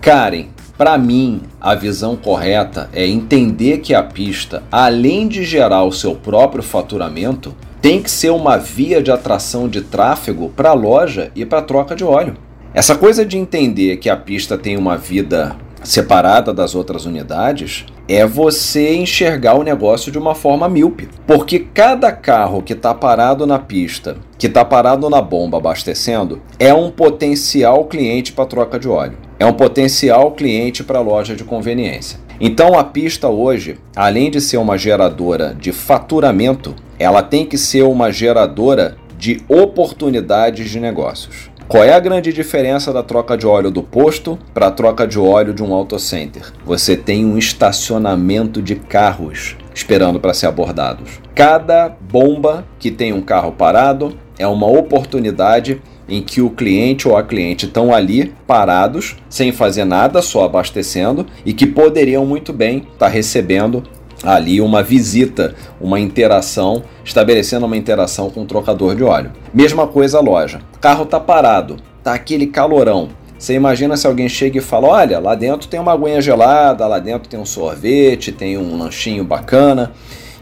Karen, 0.01 0.47
para 0.77 0.97
mim, 0.97 1.41
a 1.59 1.75
visão 1.75 2.15
correta 2.15 2.89
é 2.91 3.05
entender 3.05 3.79
que 3.79 3.93
a 3.93 4.01
pista, 4.01 4.63
além 4.71 5.27
de 5.27 5.43
gerar 5.43 5.83
o 5.83 5.91
seu 5.91 6.15
próprio 6.15 6.63
faturamento, 6.63 7.55
tem 7.81 8.01
que 8.01 8.09
ser 8.09 8.31
uma 8.31 8.57
via 8.57 9.01
de 9.01 9.11
atração 9.11 9.67
de 9.67 9.81
tráfego 9.81 10.49
para 10.49 10.69
a 10.69 10.73
loja 10.73 11.31
e 11.35 11.45
para 11.45 11.61
troca 11.61 11.95
de 11.95 12.03
óleo. 12.03 12.35
Essa 12.73 12.95
coisa 12.95 13.25
de 13.25 13.37
entender 13.37 13.97
que 13.97 14.09
a 14.09 14.15
pista 14.15 14.57
tem 14.57 14.77
uma 14.77 14.97
vida 14.97 15.55
separada 15.83 16.53
das 16.53 16.75
outras 16.75 17.05
unidades 17.05 17.85
é 18.07 18.25
você 18.25 18.93
enxergar 18.95 19.55
o 19.55 19.63
negócio 19.63 20.11
de 20.11 20.17
uma 20.17 20.35
forma 20.35 20.67
míope. 20.67 21.07
Porque 21.25 21.59
cada 21.59 22.11
carro 22.11 22.61
que 22.61 22.73
está 22.73 22.93
parado 22.93 23.47
na 23.47 23.57
pista, 23.57 24.17
que 24.37 24.47
está 24.47 24.65
parado 24.65 25.09
na 25.09 25.21
bomba 25.21 25.57
abastecendo, 25.57 26.41
é 26.59 26.73
um 26.73 26.91
potencial 26.91 27.85
cliente 27.85 28.33
para 28.33 28.45
troca 28.45 28.77
de 28.77 28.87
óleo. 28.87 29.17
É 29.39 29.45
um 29.45 29.53
potencial 29.53 30.31
cliente 30.31 30.83
para 30.83 30.99
loja 30.99 31.35
de 31.35 31.43
conveniência. 31.43 32.19
Então 32.39 32.77
a 32.77 32.83
pista 32.83 33.29
hoje, 33.29 33.77
além 33.95 34.29
de 34.29 34.41
ser 34.41 34.57
uma 34.57 34.77
geradora 34.77 35.55
de 35.57 35.71
faturamento, 35.71 36.75
ela 36.97 37.21
tem 37.21 37.45
que 37.45 37.57
ser 37.57 37.83
uma 37.83 38.11
geradora 38.11 38.97
de 39.17 39.39
oportunidades 39.47 40.69
de 40.69 40.79
negócios. 40.79 41.51
Qual 41.71 41.85
é 41.85 41.93
a 41.93 42.01
grande 42.01 42.33
diferença 42.33 42.91
da 42.91 43.01
troca 43.01 43.37
de 43.37 43.47
óleo 43.47 43.71
do 43.71 43.81
posto 43.81 44.37
para 44.53 44.67
a 44.67 44.71
troca 44.71 45.07
de 45.07 45.17
óleo 45.17 45.53
de 45.53 45.63
um 45.63 45.73
auto 45.73 45.97
center? 45.97 46.51
Você 46.65 46.97
tem 46.97 47.25
um 47.25 47.37
estacionamento 47.37 48.61
de 48.61 48.75
carros 48.75 49.55
esperando 49.73 50.19
para 50.19 50.33
ser 50.33 50.47
abordados. 50.47 51.21
Cada 51.33 51.87
bomba 51.87 52.65
que 52.77 52.91
tem 52.91 53.13
um 53.13 53.21
carro 53.21 53.53
parado 53.53 54.17
é 54.37 54.45
uma 54.45 54.67
oportunidade 54.67 55.81
em 56.09 56.21
que 56.21 56.41
o 56.41 56.49
cliente 56.49 57.07
ou 57.07 57.15
a 57.15 57.23
cliente 57.23 57.67
estão 57.67 57.93
ali 57.93 58.33
parados, 58.45 59.15
sem 59.29 59.53
fazer 59.53 59.85
nada, 59.85 60.21
só 60.21 60.43
abastecendo 60.43 61.25
e 61.45 61.53
que 61.53 61.65
poderiam 61.65 62.25
muito 62.25 62.51
bem 62.51 62.79
estar 62.79 62.97
tá 62.97 63.07
recebendo 63.07 63.81
ali 64.23 64.61
uma 64.61 64.83
visita, 64.83 65.55
uma 65.79 65.99
interação, 65.99 66.83
estabelecendo 67.03 67.65
uma 67.65 67.77
interação 67.77 68.29
com 68.29 68.43
o 68.43 68.45
trocador 68.45 68.95
de 68.95 69.03
óleo. 69.03 69.31
Mesma 69.53 69.87
coisa 69.87 70.17
a 70.17 70.21
loja. 70.21 70.61
O 70.75 70.79
carro 70.79 71.05
tá 71.05 71.19
parado, 71.19 71.77
tá 72.03 72.13
aquele 72.13 72.47
calorão. 72.47 73.09
Você 73.37 73.55
imagina 73.55 73.97
se 73.97 74.05
alguém 74.05 74.29
chega 74.29 74.59
e 74.59 74.61
fala: 74.61 74.87
Olha, 74.87 75.19
lá 75.19 75.33
dentro 75.33 75.67
tem 75.67 75.79
uma 75.79 75.93
aguinha 75.93 76.21
gelada, 76.21 76.85
lá 76.85 76.99
dentro 76.99 77.27
tem 77.27 77.39
um 77.39 77.45
sorvete, 77.45 78.31
tem 78.31 78.57
um 78.57 78.77
lanchinho 78.77 79.23
bacana. 79.23 79.91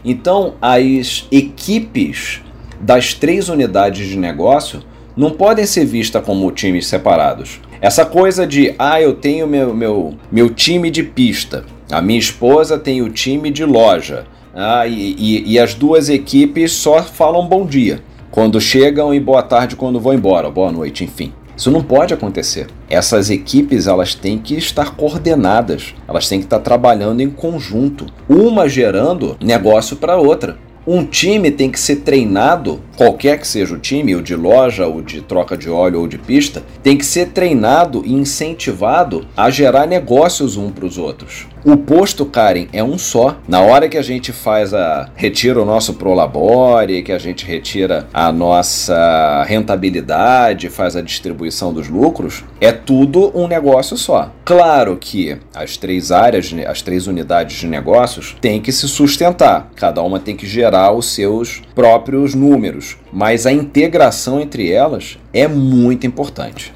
Então, 0.04 0.54
as 0.60 1.26
equipes 1.30 2.42
das 2.80 3.14
três 3.14 3.48
unidades 3.48 4.06
de 4.06 4.16
negócio 4.16 4.82
não 5.16 5.30
podem 5.30 5.66
ser 5.66 5.84
vistas 5.84 6.24
como 6.24 6.50
times 6.50 6.86
separados. 6.86 7.60
Essa 7.80 8.04
coisa 8.04 8.46
de, 8.46 8.74
ah, 8.78 9.00
eu 9.00 9.14
tenho 9.14 9.46
meu, 9.46 9.74
meu, 9.74 10.14
meu 10.30 10.50
time 10.50 10.90
de 10.90 11.02
pista, 11.02 11.64
a 11.90 12.00
minha 12.00 12.18
esposa 12.18 12.78
tem 12.78 13.02
o 13.02 13.10
time 13.10 13.50
de 13.50 13.64
loja, 13.64 14.26
ah, 14.54 14.86
e, 14.86 15.14
e, 15.18 15.52
e 15.52 15.58
as 15.58 15.74
duas 15.74 16.08
equipes 16.08 16.72
só 16.72 17.02
falam 17.02 17.46
bom 17.46 17.64
dia 17.64 18.02
quando 18.30 18.60
chegam 18.60 19.12
e 19.12 19.18
boa 19.18 19.42
tarde 19.42 19.76
quando 19.76 20.00
vão 20.00 20.14
embora, 20.14 20.50
boa 20.50 20.70
noite, 20.70 21.04
enfim. 21.04 21.32
Isso 21.56 21.70
não 21.70 21.82
pode 21.82 22.14
acontecer. 22.14 22.68
Essas 22.88 23.28
equipes 23.28 23.86
elas 23.86 24.14
têm 24.14 24.38
que 24.38 24.54
estar 24.54 24.94
coordenadas, 24.94 25.94
elas 26.08 26.28
têm 26.28 26.38
que 26.38 26.46
estar 26.46 26.60
trabalhando 26.60 27.20
em 27.20 27.28
conjunto, 27.28 28.06
uma 28.28 28.68
gerando 28.68 29.36
negócio 29.42 29.96
para 29.96 30.16
outra. 30.16 30.56
Um 30.86 31.04
time 31.04 31.50
tem 31.50 31.70
que 31.70 31.78
ser 31.78 31.96
treinado, 31.96 32.80
qualquer 32.96 33.38
que 33.38 33.46
seja 33.46 33.74
o 33.74 33.78
time, 33.78 34.14
ou 34.14 34.22
de 34.22 34.34
loja, 34.34 34.86
ou 34.86 35.02
de 35.02 35.20
troca 35.20 35.56
de 35.56 35.68
óleo, 35.68 36.00
ou 36.00 36.08
de 36.08 36.16
pista, 36.16 36.62
tem 36.82 36.96
que 36.96 37.04
ser 37.04 37.28
treinado 37.28 38.02
e 38.04 38.14
incentivado 38.14 39.26
a 39.36 39.50
gerar 39.50 39.86
negócios 39.86 40.56
um 40.56 40.70
para 40.70 40.86
os 40.86 40.96
outros. 40.96 41.46
O 41.62 41.76
posto, 41.76 42.24
Karen, 42.24 42.68
é 42.72 42.82
um 42.82 42.96
só. 42.96 43.36
Na 43.46 43.60
hora 43.60 43.86
que 43.86 43.98
a 43.98 44.02
gente 44.02 44.32
faz 44.32 44.72
a 44.72 45.10
retira 45.14 45.60
o 45.60 45.64
nosso 45.66 45.94
prolabore, 45.94 47.02
que 47.02 47.12
a 47.12 47.18
gente 47.18 47.44
retira 47.44 48.08
a 48.14 48.32
nossa 48.32 49.44
rentabilidade, 49.46 50.70
faz 50.70 50.96
a 50.96 51.02
distribuição 51.02 51.74
dos 51.74 51.88
lucros, 51.88 52.42
é 52.58 52.72
tudo 52.72 53.30
um 53.38 53.46
negócio 53.46 53.98
só. 53.98 54.32
Claro 54.42 54.96
que 54.98 55.36
as 55.54 55.76
três 55.76 56.10
áreas, 56.10 56.50
as 56.66 56.80
três 56.80 57.06
unidades 57.06 57.58
de 57.58 57.66
negócios 57.66 58.34
têm 58.40 58.62
que 58.62 58.72
se 58.72 58.88
sustentar. 58.88 59.70
Cada 59.76 60.00
uma 60.02 60.18
tem 60.18 60.34
que 60.34 60.46
gerar 60.70 60.92
os 60.92 61.06
seus 61.06 61.60
próprios 61.74 62.32
números, 62.32 62.96
mas 63.12 63.44
a 63.44 63.50
integração 63.50 64.40
entre 64.40 64.70
elas 64.70 65.18
é 65.32 65.48
muito 65.48 66.06
importante. 66.06 66.72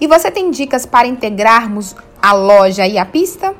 E 0.00 0.06
você 0.06 0.30
tem 0.30 0.52
dicas 0.52 0.86
para 0.86 1.08
integrarmos 1.08 1.96
a 2.22 2.32
loja 2.32 2.86
e 2.86 2.96
a 2.96 3.04
pista? 3.04 3.52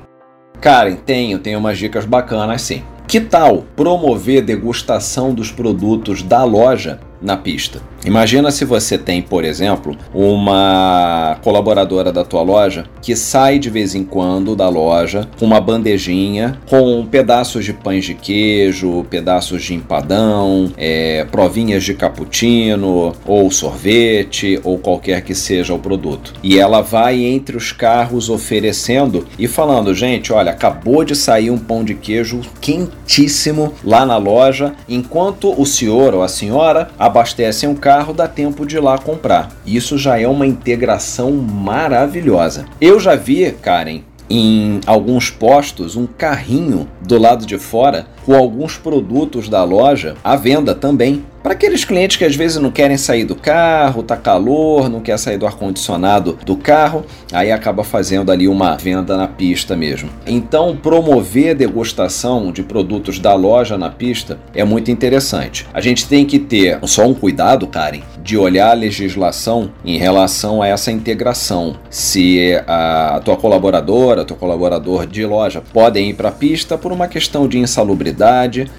Karen, 0.60 0.94
tenho, 0.94 1.40
tenho 1.40 1.58
umas 1.58 1.76
dicas 1.76 2.04
bacanas 2.04 2.62
sim. 2.62 2.84
Que 3.08 3.20
tal 3.20 3.64
promover 3.74 4.42
degustação 4.42 5.34
dos 5.34 5.50
produtos 5.50 6.22
da 6.22 6.44
loja 6.44 7.00
na 7.24 7.36
pista? 7.36 7.80
Imagina 8.04 8.50
se 8.50 8.66
você 8.66 8.98
tem, 8.98 9.22
por 9.22 9.44
exemplo, 9.44 9.96
uma 10.12 11.38
colaboradora 11.42 12.12
da 12.12 12.22
tua 12.22 12.42
loja 12.42 12.84
que 13.00 13.16
sai 13.16 13.58
de 13.58 13.70
vez 13.70 13.94
em 13.94 14.04
quando 14.04 14.54
da 14.54 14.68
loja 14.68 15.26
com 15.38 15.46
uma 15.46 15.60
bandejinha 15.60 16.58
com 16.68 17.06
pedaços 17.06 17.64
de 17.64 17.72
pães 17.72 18.04
de 18.04 18.14
queijo, 18.14 19.06
pedaços 19.08 19.62
de 19.62 19.74
empadão, 19.74 20.70
é, 20.76 21.24
provinhas 21.30 21.82
de 21.82 21.94
cappuccino 21.94 23.14
ou 23.26 23.50
sorvete 23.50 24.60
ou 24.62 24.76
qualquer 24.78 25.22
que 25.22 25.34
seja 25.34 25.72
o 25.72 25.78
produto. 25.78 26.34
E 26.42 26.58
ela 26.58 26.82
vai 26.82 27.24
entre 27.24 27.56
os 27.56 27.72
carros 27.72 28.28
oferecendo 28.28 29.26
e 29.38 29.48
falando: 29.48 29.94
gente, 29.94 30.30
olha, 30.30 30.50
acabou 30.50 31.04
de 31.04 31.16
sair 31.16 31.50
um 31.50 31.58
pão 31.58 31.82
de 31.82 31.94
queijo 31.94 32.42
quentíssimo 32.60 33.72
lá 33.82 34.04
na 34.04 34.18
loja, 34.18 34.74
enquanto 34.86 35.58
o 35.58 35.64
senhor 35.64 36.12
ou 36.12 36.22
a 36.22 36.28
senhora 36.28 36.90
abastecem 37.14 37.70
o 37.70 37.76
carro 37.76 38.12
dá 38.12 38.26
tempo 38.26 38.66
de 38.66 38.76
ir 38.76 38.80
lá 38.80 38.98
comprar. 38.98 39.52
Isso 39.64 39.96
já 39.96 40.18
é 40.18 40.26
uma 40.26 40.44
integração 40.44 41.30
maravilhosa. 41.30 42.64
Eu 42.80 42.98
já 42.98 43.14
vi, 43.14 43.52
Karen, 43.52 44.00
em 44.28 44.80
alguns 44.84 45.30
postos 45.30 45.94
um 45.94 46.06
carrinho 46.06 46.88
do 47.00 47.16
lado 47.16 47.46
de 47.46 47.56
fora 47.56 48.06
com 48.24 48.34
alguns 48.34 48.76
produtos 48.76 49.48
da 49.48 49.62
loja 49.64 50.16
à 50.22 50.36
venda 50.36 50.74
também. 50.74 51.24
Para 51.44 51.52
aqueles 51.52 51.84
clientes 51.84 52.16
que 52.16 52.24
às 52.24 52.34
vezes 52.34 52.56
não 52.56 52.70
querem 52.70 52.96
sair 52.96 53.24
do 53.24 53.34
carro, 53.34 54.02
tá 54.02 54.16
calor, 54.16 54.88
não 54.88 55.00
quer 55.00 55.18
sair 55.18 55.36
do 55.36 55.46
ar-condicionado 55.46 56.38
do 56.46 56.56
carro, 56.56 57.04
aí 57.30 57.52
acaba 57.52 57.84
fazendo 57.84 58.32
ali 58.32 58.48
uma 58.48 58.76
venda 58.76 59.14
na 59.14 59.28
pista 59.28 59.76
mesmo. 59.76 60.08
Então, 60.26 60.74
promover 60.74 61.54
degustação 61.54 62.50
de 62.50 62.62
produtos 62.62 63.18
da 63.18 63.34
loja 63.34 63.76
na 63.76 63.90
pista 63.90 64.38
é 64.54 64.64
muito 64.64 64.90
interessante. 64.90 65.66
A 65.74 65.82
gente 65.82 66.08
tem 66.08 66.24
que 66.24 66.38
ter 66.38 66.78
só 66.84 67.06
um 67.06 67.12
cuidado, 67.12 67.66
Karen, 67.66 68.00
de 68.22 68.38
olhar 68.38 68.70
a 68.70 68.74
legislação 68.74 69.70
em 69.84 69.98
relação 69.98 70.62
a 70.62 70.66
essa 70.66 70.90
integração. 70.90 71.76
Se 71.90 72.58
a 72.66 73.20
tua 73.22 73.36
colaboradora, 73.36 74.24
teu 74.24 74.34
colaborador 74.34 75.06
de 75.06 75.26
loja 75.26 75.62
podem 75.74 76.08
ir 76.08 76.14
para 76.14 76.30
a 76.30 76.32
pista 76.32 76.78
por 76.78 76.90
uma 76.90 77.06
questão 77.06 77.46
de 77.46 77.58
insalubridade, 77.58 78.13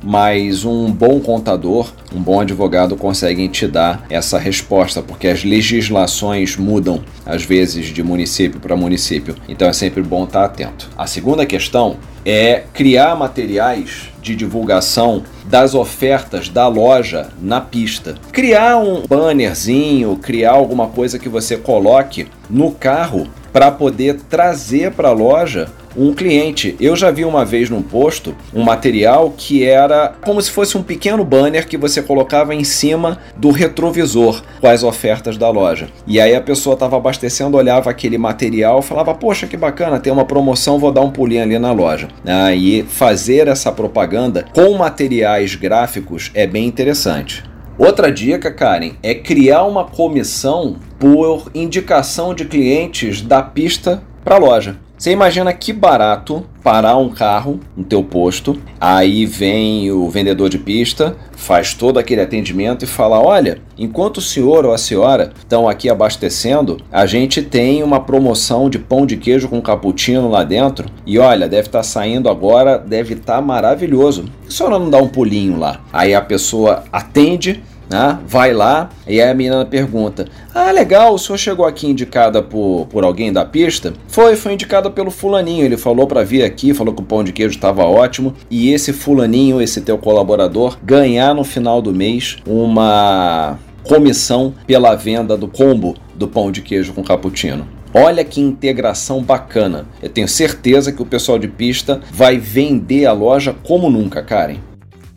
mas 0.03 0.65
um 0.65 0.91
bom 0.91 1.19
contador, 1.19 1.91
um 2.13 2.21
bom 2.21 2.39
advogado 2.39 2.95
conseguem 2.95 3.47
te 3.47 3.67
dar 3.67 4.05
essa 4.09 4.37
resposta, 4.37 5.01
porque 5.01 5.27
as 5.27 5.43
legislações 5.43 6.55
mudam 6.55 7.03
às 7.25 7.43
vezes 7.43 7.87
de 7.87 8.01
município 8.01 8.59
para 8.59 8.75
município. 8.75 9.35
Então 9.47 9.67
é 9.67 9.73
sempre 9.73 10.01
bom 10.01 10.23
estar 10.23 10.45
atento. 10.45 10.89
A 10.97 11.07
segunda 11.07 11.45
questão 11.45 11.97
é 12.25 12.63
criar 12.73 13.15
materiais 13.15 14.09
de 14.21 14.35
divulgação 14.35 15.23
das 15.45 15.75
ofertas 15.75 16.49
da 16.49 16.67
loja 16.67 17.29
na 17.39 17.61
pista. 17.61 18.15
Criar 18.31 18.77
um 18.77 19.03
bannerzinho, 19.07 20.17
criar 20.17 20.53
alguma 20.53 20.87
coisa 20.87 21.19
que 21.19 21.29
você 21.29 21.55
coloque 21.55 22.27
no 22.49 22.71
carro 22.71 23.27
para 23.53 23.71
poder 23.71 24.15
trazer 24.27 24.91
para 24.91 25.09
a 25.09 25.13
loja 25.13 25.69
um 25.95 26.13
cliente. 26.13 26.75
Eu 26.79 26.95
já 26.95 27.11
vi 27.11 27.23
uma 27.25 27.45
vez 27.45 27.69
num 27.69 27.81
posto 27.81 28.35
um 28.53 28.63
material 28.63 29.33
que 29.35 29.63
era 29.63 30.13
como 30.23 30.41
se 30.41 30.51
fosse 30.51 30.77
um 30.77 30.83
pequeno 30.83 31.23
banner 31.23 31.67
que 31.67 31.77
você 31.77 32.01
colocava 32.01 32.53
em 32.53 32.63
cima 32.63 33.19
do 33.35 33.51
retrovisor 33.51 34.41
com 34.59 34.67
as 34.67 34.83
ofertas 34.83 35.37
da 35.37 35.49
loja. 35.49 35.87
E 36.05 36.19
aí 36.19 36.35
a 36.35 36.41
pessoa 36.41 36.73
estava 36.73 36.97
abastecendo, 36.97 37.57
olhava 37.57 37.89
aquele 37.89 38.17
material, 38.17 38.81
falava: 38.81 39.13
Poxa, 39.13 39.47
que 39.47 39.57
bacana, 39.57 39.99
tem 39.99 40.11
uma 40.11 40.25
promoção, 40.25 40.79
vou 40.79 40.91
dar 40.91 41.01
um 41.01 41.11
pulinho 41.11 41.43
ali 41.43 41.57
na 41.59 41.71
loja. 41.71 42.07
Aí 42.25 42.83
fazer 42.83 43.47
essa 43.47 43.71
propaganda 43.71 44.45
com 44.53 44.77
materiais 44.77 45.55
gráficos 45.55 46.31
é 46.33 46.45
bem 46.45 46.65
interessante. 46.65 47.43
Outra 47.77 48.09
dica, 48.09 48.53
Karen, 48.53 48.93
é 49.03 49.13
criar 49.13 49.63
uma 49.63 49.83
comissão 49.83 50.77
por 50.97 51.51
indicação 51.53 52.33
de 52.33 52.45
clientes 52.45 53.21
da 53.21 53.41
pista 53.41 54.01
para 54.25 54.35
a 54.35 54.39
loja. 54.39 54.75
Você 54.97 55.11
imagina 55.11 55.53
que 55.53 55.71
barato 55.71 56.43
parar 56.63 56.97
um 56.97 57.09
carro 57.09 57.59
no 57.75 57.83
teu 57.83 58.01
posto, 58.01 58.59
aí 58.79 59.25
vem 59.25 59.91
o 59.91 60.09
vendedor 60.09 60.49
de 60.49 60.57
pista, 60.57 61.15
faz 61.33 61.73
todo 61.73 61.99
aquele 61.99 62.21
atendimento 62.21 62.83
e 62.83 62.87
fala: 62.87 63.19
"Olha, 63.19 63.59
enquanto 63.77 64.17
o 64.17 64.21
senhor 64.21 64.65
ou 64.65 64.73
a 64.73 64.77
senhora 64.77 65.31
estão 65.37 65.67
aqui 65.67 65.89
abastecendo, 65.89 66.77
a 66.91 67.05
gente 67.05 67.41
tem 67.41 67.83
uma 67.83 67.99
promoção 67.99 68.69
de 68.69 68.79
pão 68.79 69.05
de 69.05 69.17
queijo 69.17 69.49
com 69.49 69.61
cappuccino 69.61 70.29
lá 70.29 70.43
dentro 70.43 70.87
e 71.05 71.19
olha, 71.19 71.47
deve 71.47 71.67
estar 71.67 71.79
tá 71.79 71.83
saindo 71.83 72.29
agora, 72.29 72.79
deve 72.79 73.15
estar 73.15 73.35
tá 73.35 73.41
maravilhoso. 73.41 74.25
a 74.47 74.51
senhora 74.51 74.79
não 74.79 74.89
dá 74.89 74.97
um 74.97 75.09
pulinho 75.09 75.59
lá?" 75.59 75.81
Aí 75.91 76.15
a 76.15 76.21
pessoa 76.21 76.85
atende 76.91 77.61
né? 77.89 78.19
Vai 78.27 78.53
lá 78.53 78.89
e 79.07 79.21
aí 79.21 79.29
a 79.29 79.33
menina 79.33 79.65
pergunta: 79.65 80.27
Ah, 80.53 80.71
legal, 80.71 81.13
o 81.13 81.17
senhor 81.17 81.37
chegou 81.37 81.65
aqui 81.65 81.87
indicada 81.87 82.41
por, 82.41 82.87
por 82.89 83.03
alguém 83.03 83.31
da 83.31 83.45
pista? 83.45 83.93
Foi, 84.07 84.35
foi 84.35 84.53
indicada 84.53 84.89
pelo 84.89 85.11
fulaninho. 85.11 85.65
Ele 85.65 85.77
falou 85.77 86.07
para 86.07 86.23
vir 86.23 86.43
aqui, 86.43 86.73
falou 86.73 86.93
que 86.93 87.01
o 87.01 87.05
pão 87.05 87.23
de 87.23 87.31
queijo 87.31 87.55
estava 87.55 87.83
ótimo. 87.83 88.33
E 88.49 88.71
esse 88.71 88.93
fulaninho, 88.93 89.61
esse 89.61 89.81
teu 89.81 89.97
colaborador, 89.97 90.77
ganhar 90.83 91.33
no 91.33 91.43
final 91.43 91.81
do 91.81 91.93
mês 91.93 92.37
uma 92.45 93.57
comissão 93.83 94.53
pela 94.65 94.95
venda 94.95 95.37
do 95.37 95.47
combo 95.47 95.95
do 96.15 96.27
pão 96.27 96.51
de 96.51 96.61
queijo 96.61 96.93
com 96.93 97.03
cappuccino. 97.03 97.67
Olha 97.93 98.25
que 98.25 98.41
integração 98.41 99.23
bacana. 99.23 99.85
Eu 100.03 100.09
tenho 100.09 100.27
certeza 100.27 100.91
que 100.91 101.01
o 101.01 101.05
pessoal 101.05 101.39
de 101.39 101.47
pista 101.47 102.01
vai 102.11 102.37
vender 102.37 103.05
a 103.05 103.13
loja 103.13 103.55
como 103.63 103.89
nunca, 103.89 104.21
Karen. 104.21 104.57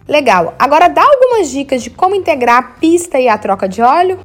Legal. 0.08 0.54
Agora 0.58 0.88
dá 0.88 1.02
algumas 1.02 1.50
dicas 1.50 1.82
de 1.82 1.90
como 1.90 2.14
integrar 2.14 2.58
a 2.58 2.62
pista 2.62 3.20
e 3.20 3.28
a 3.28 3.36
troca 3.36 3.68
de 3.68 3.82
óleo? 3.82 4.20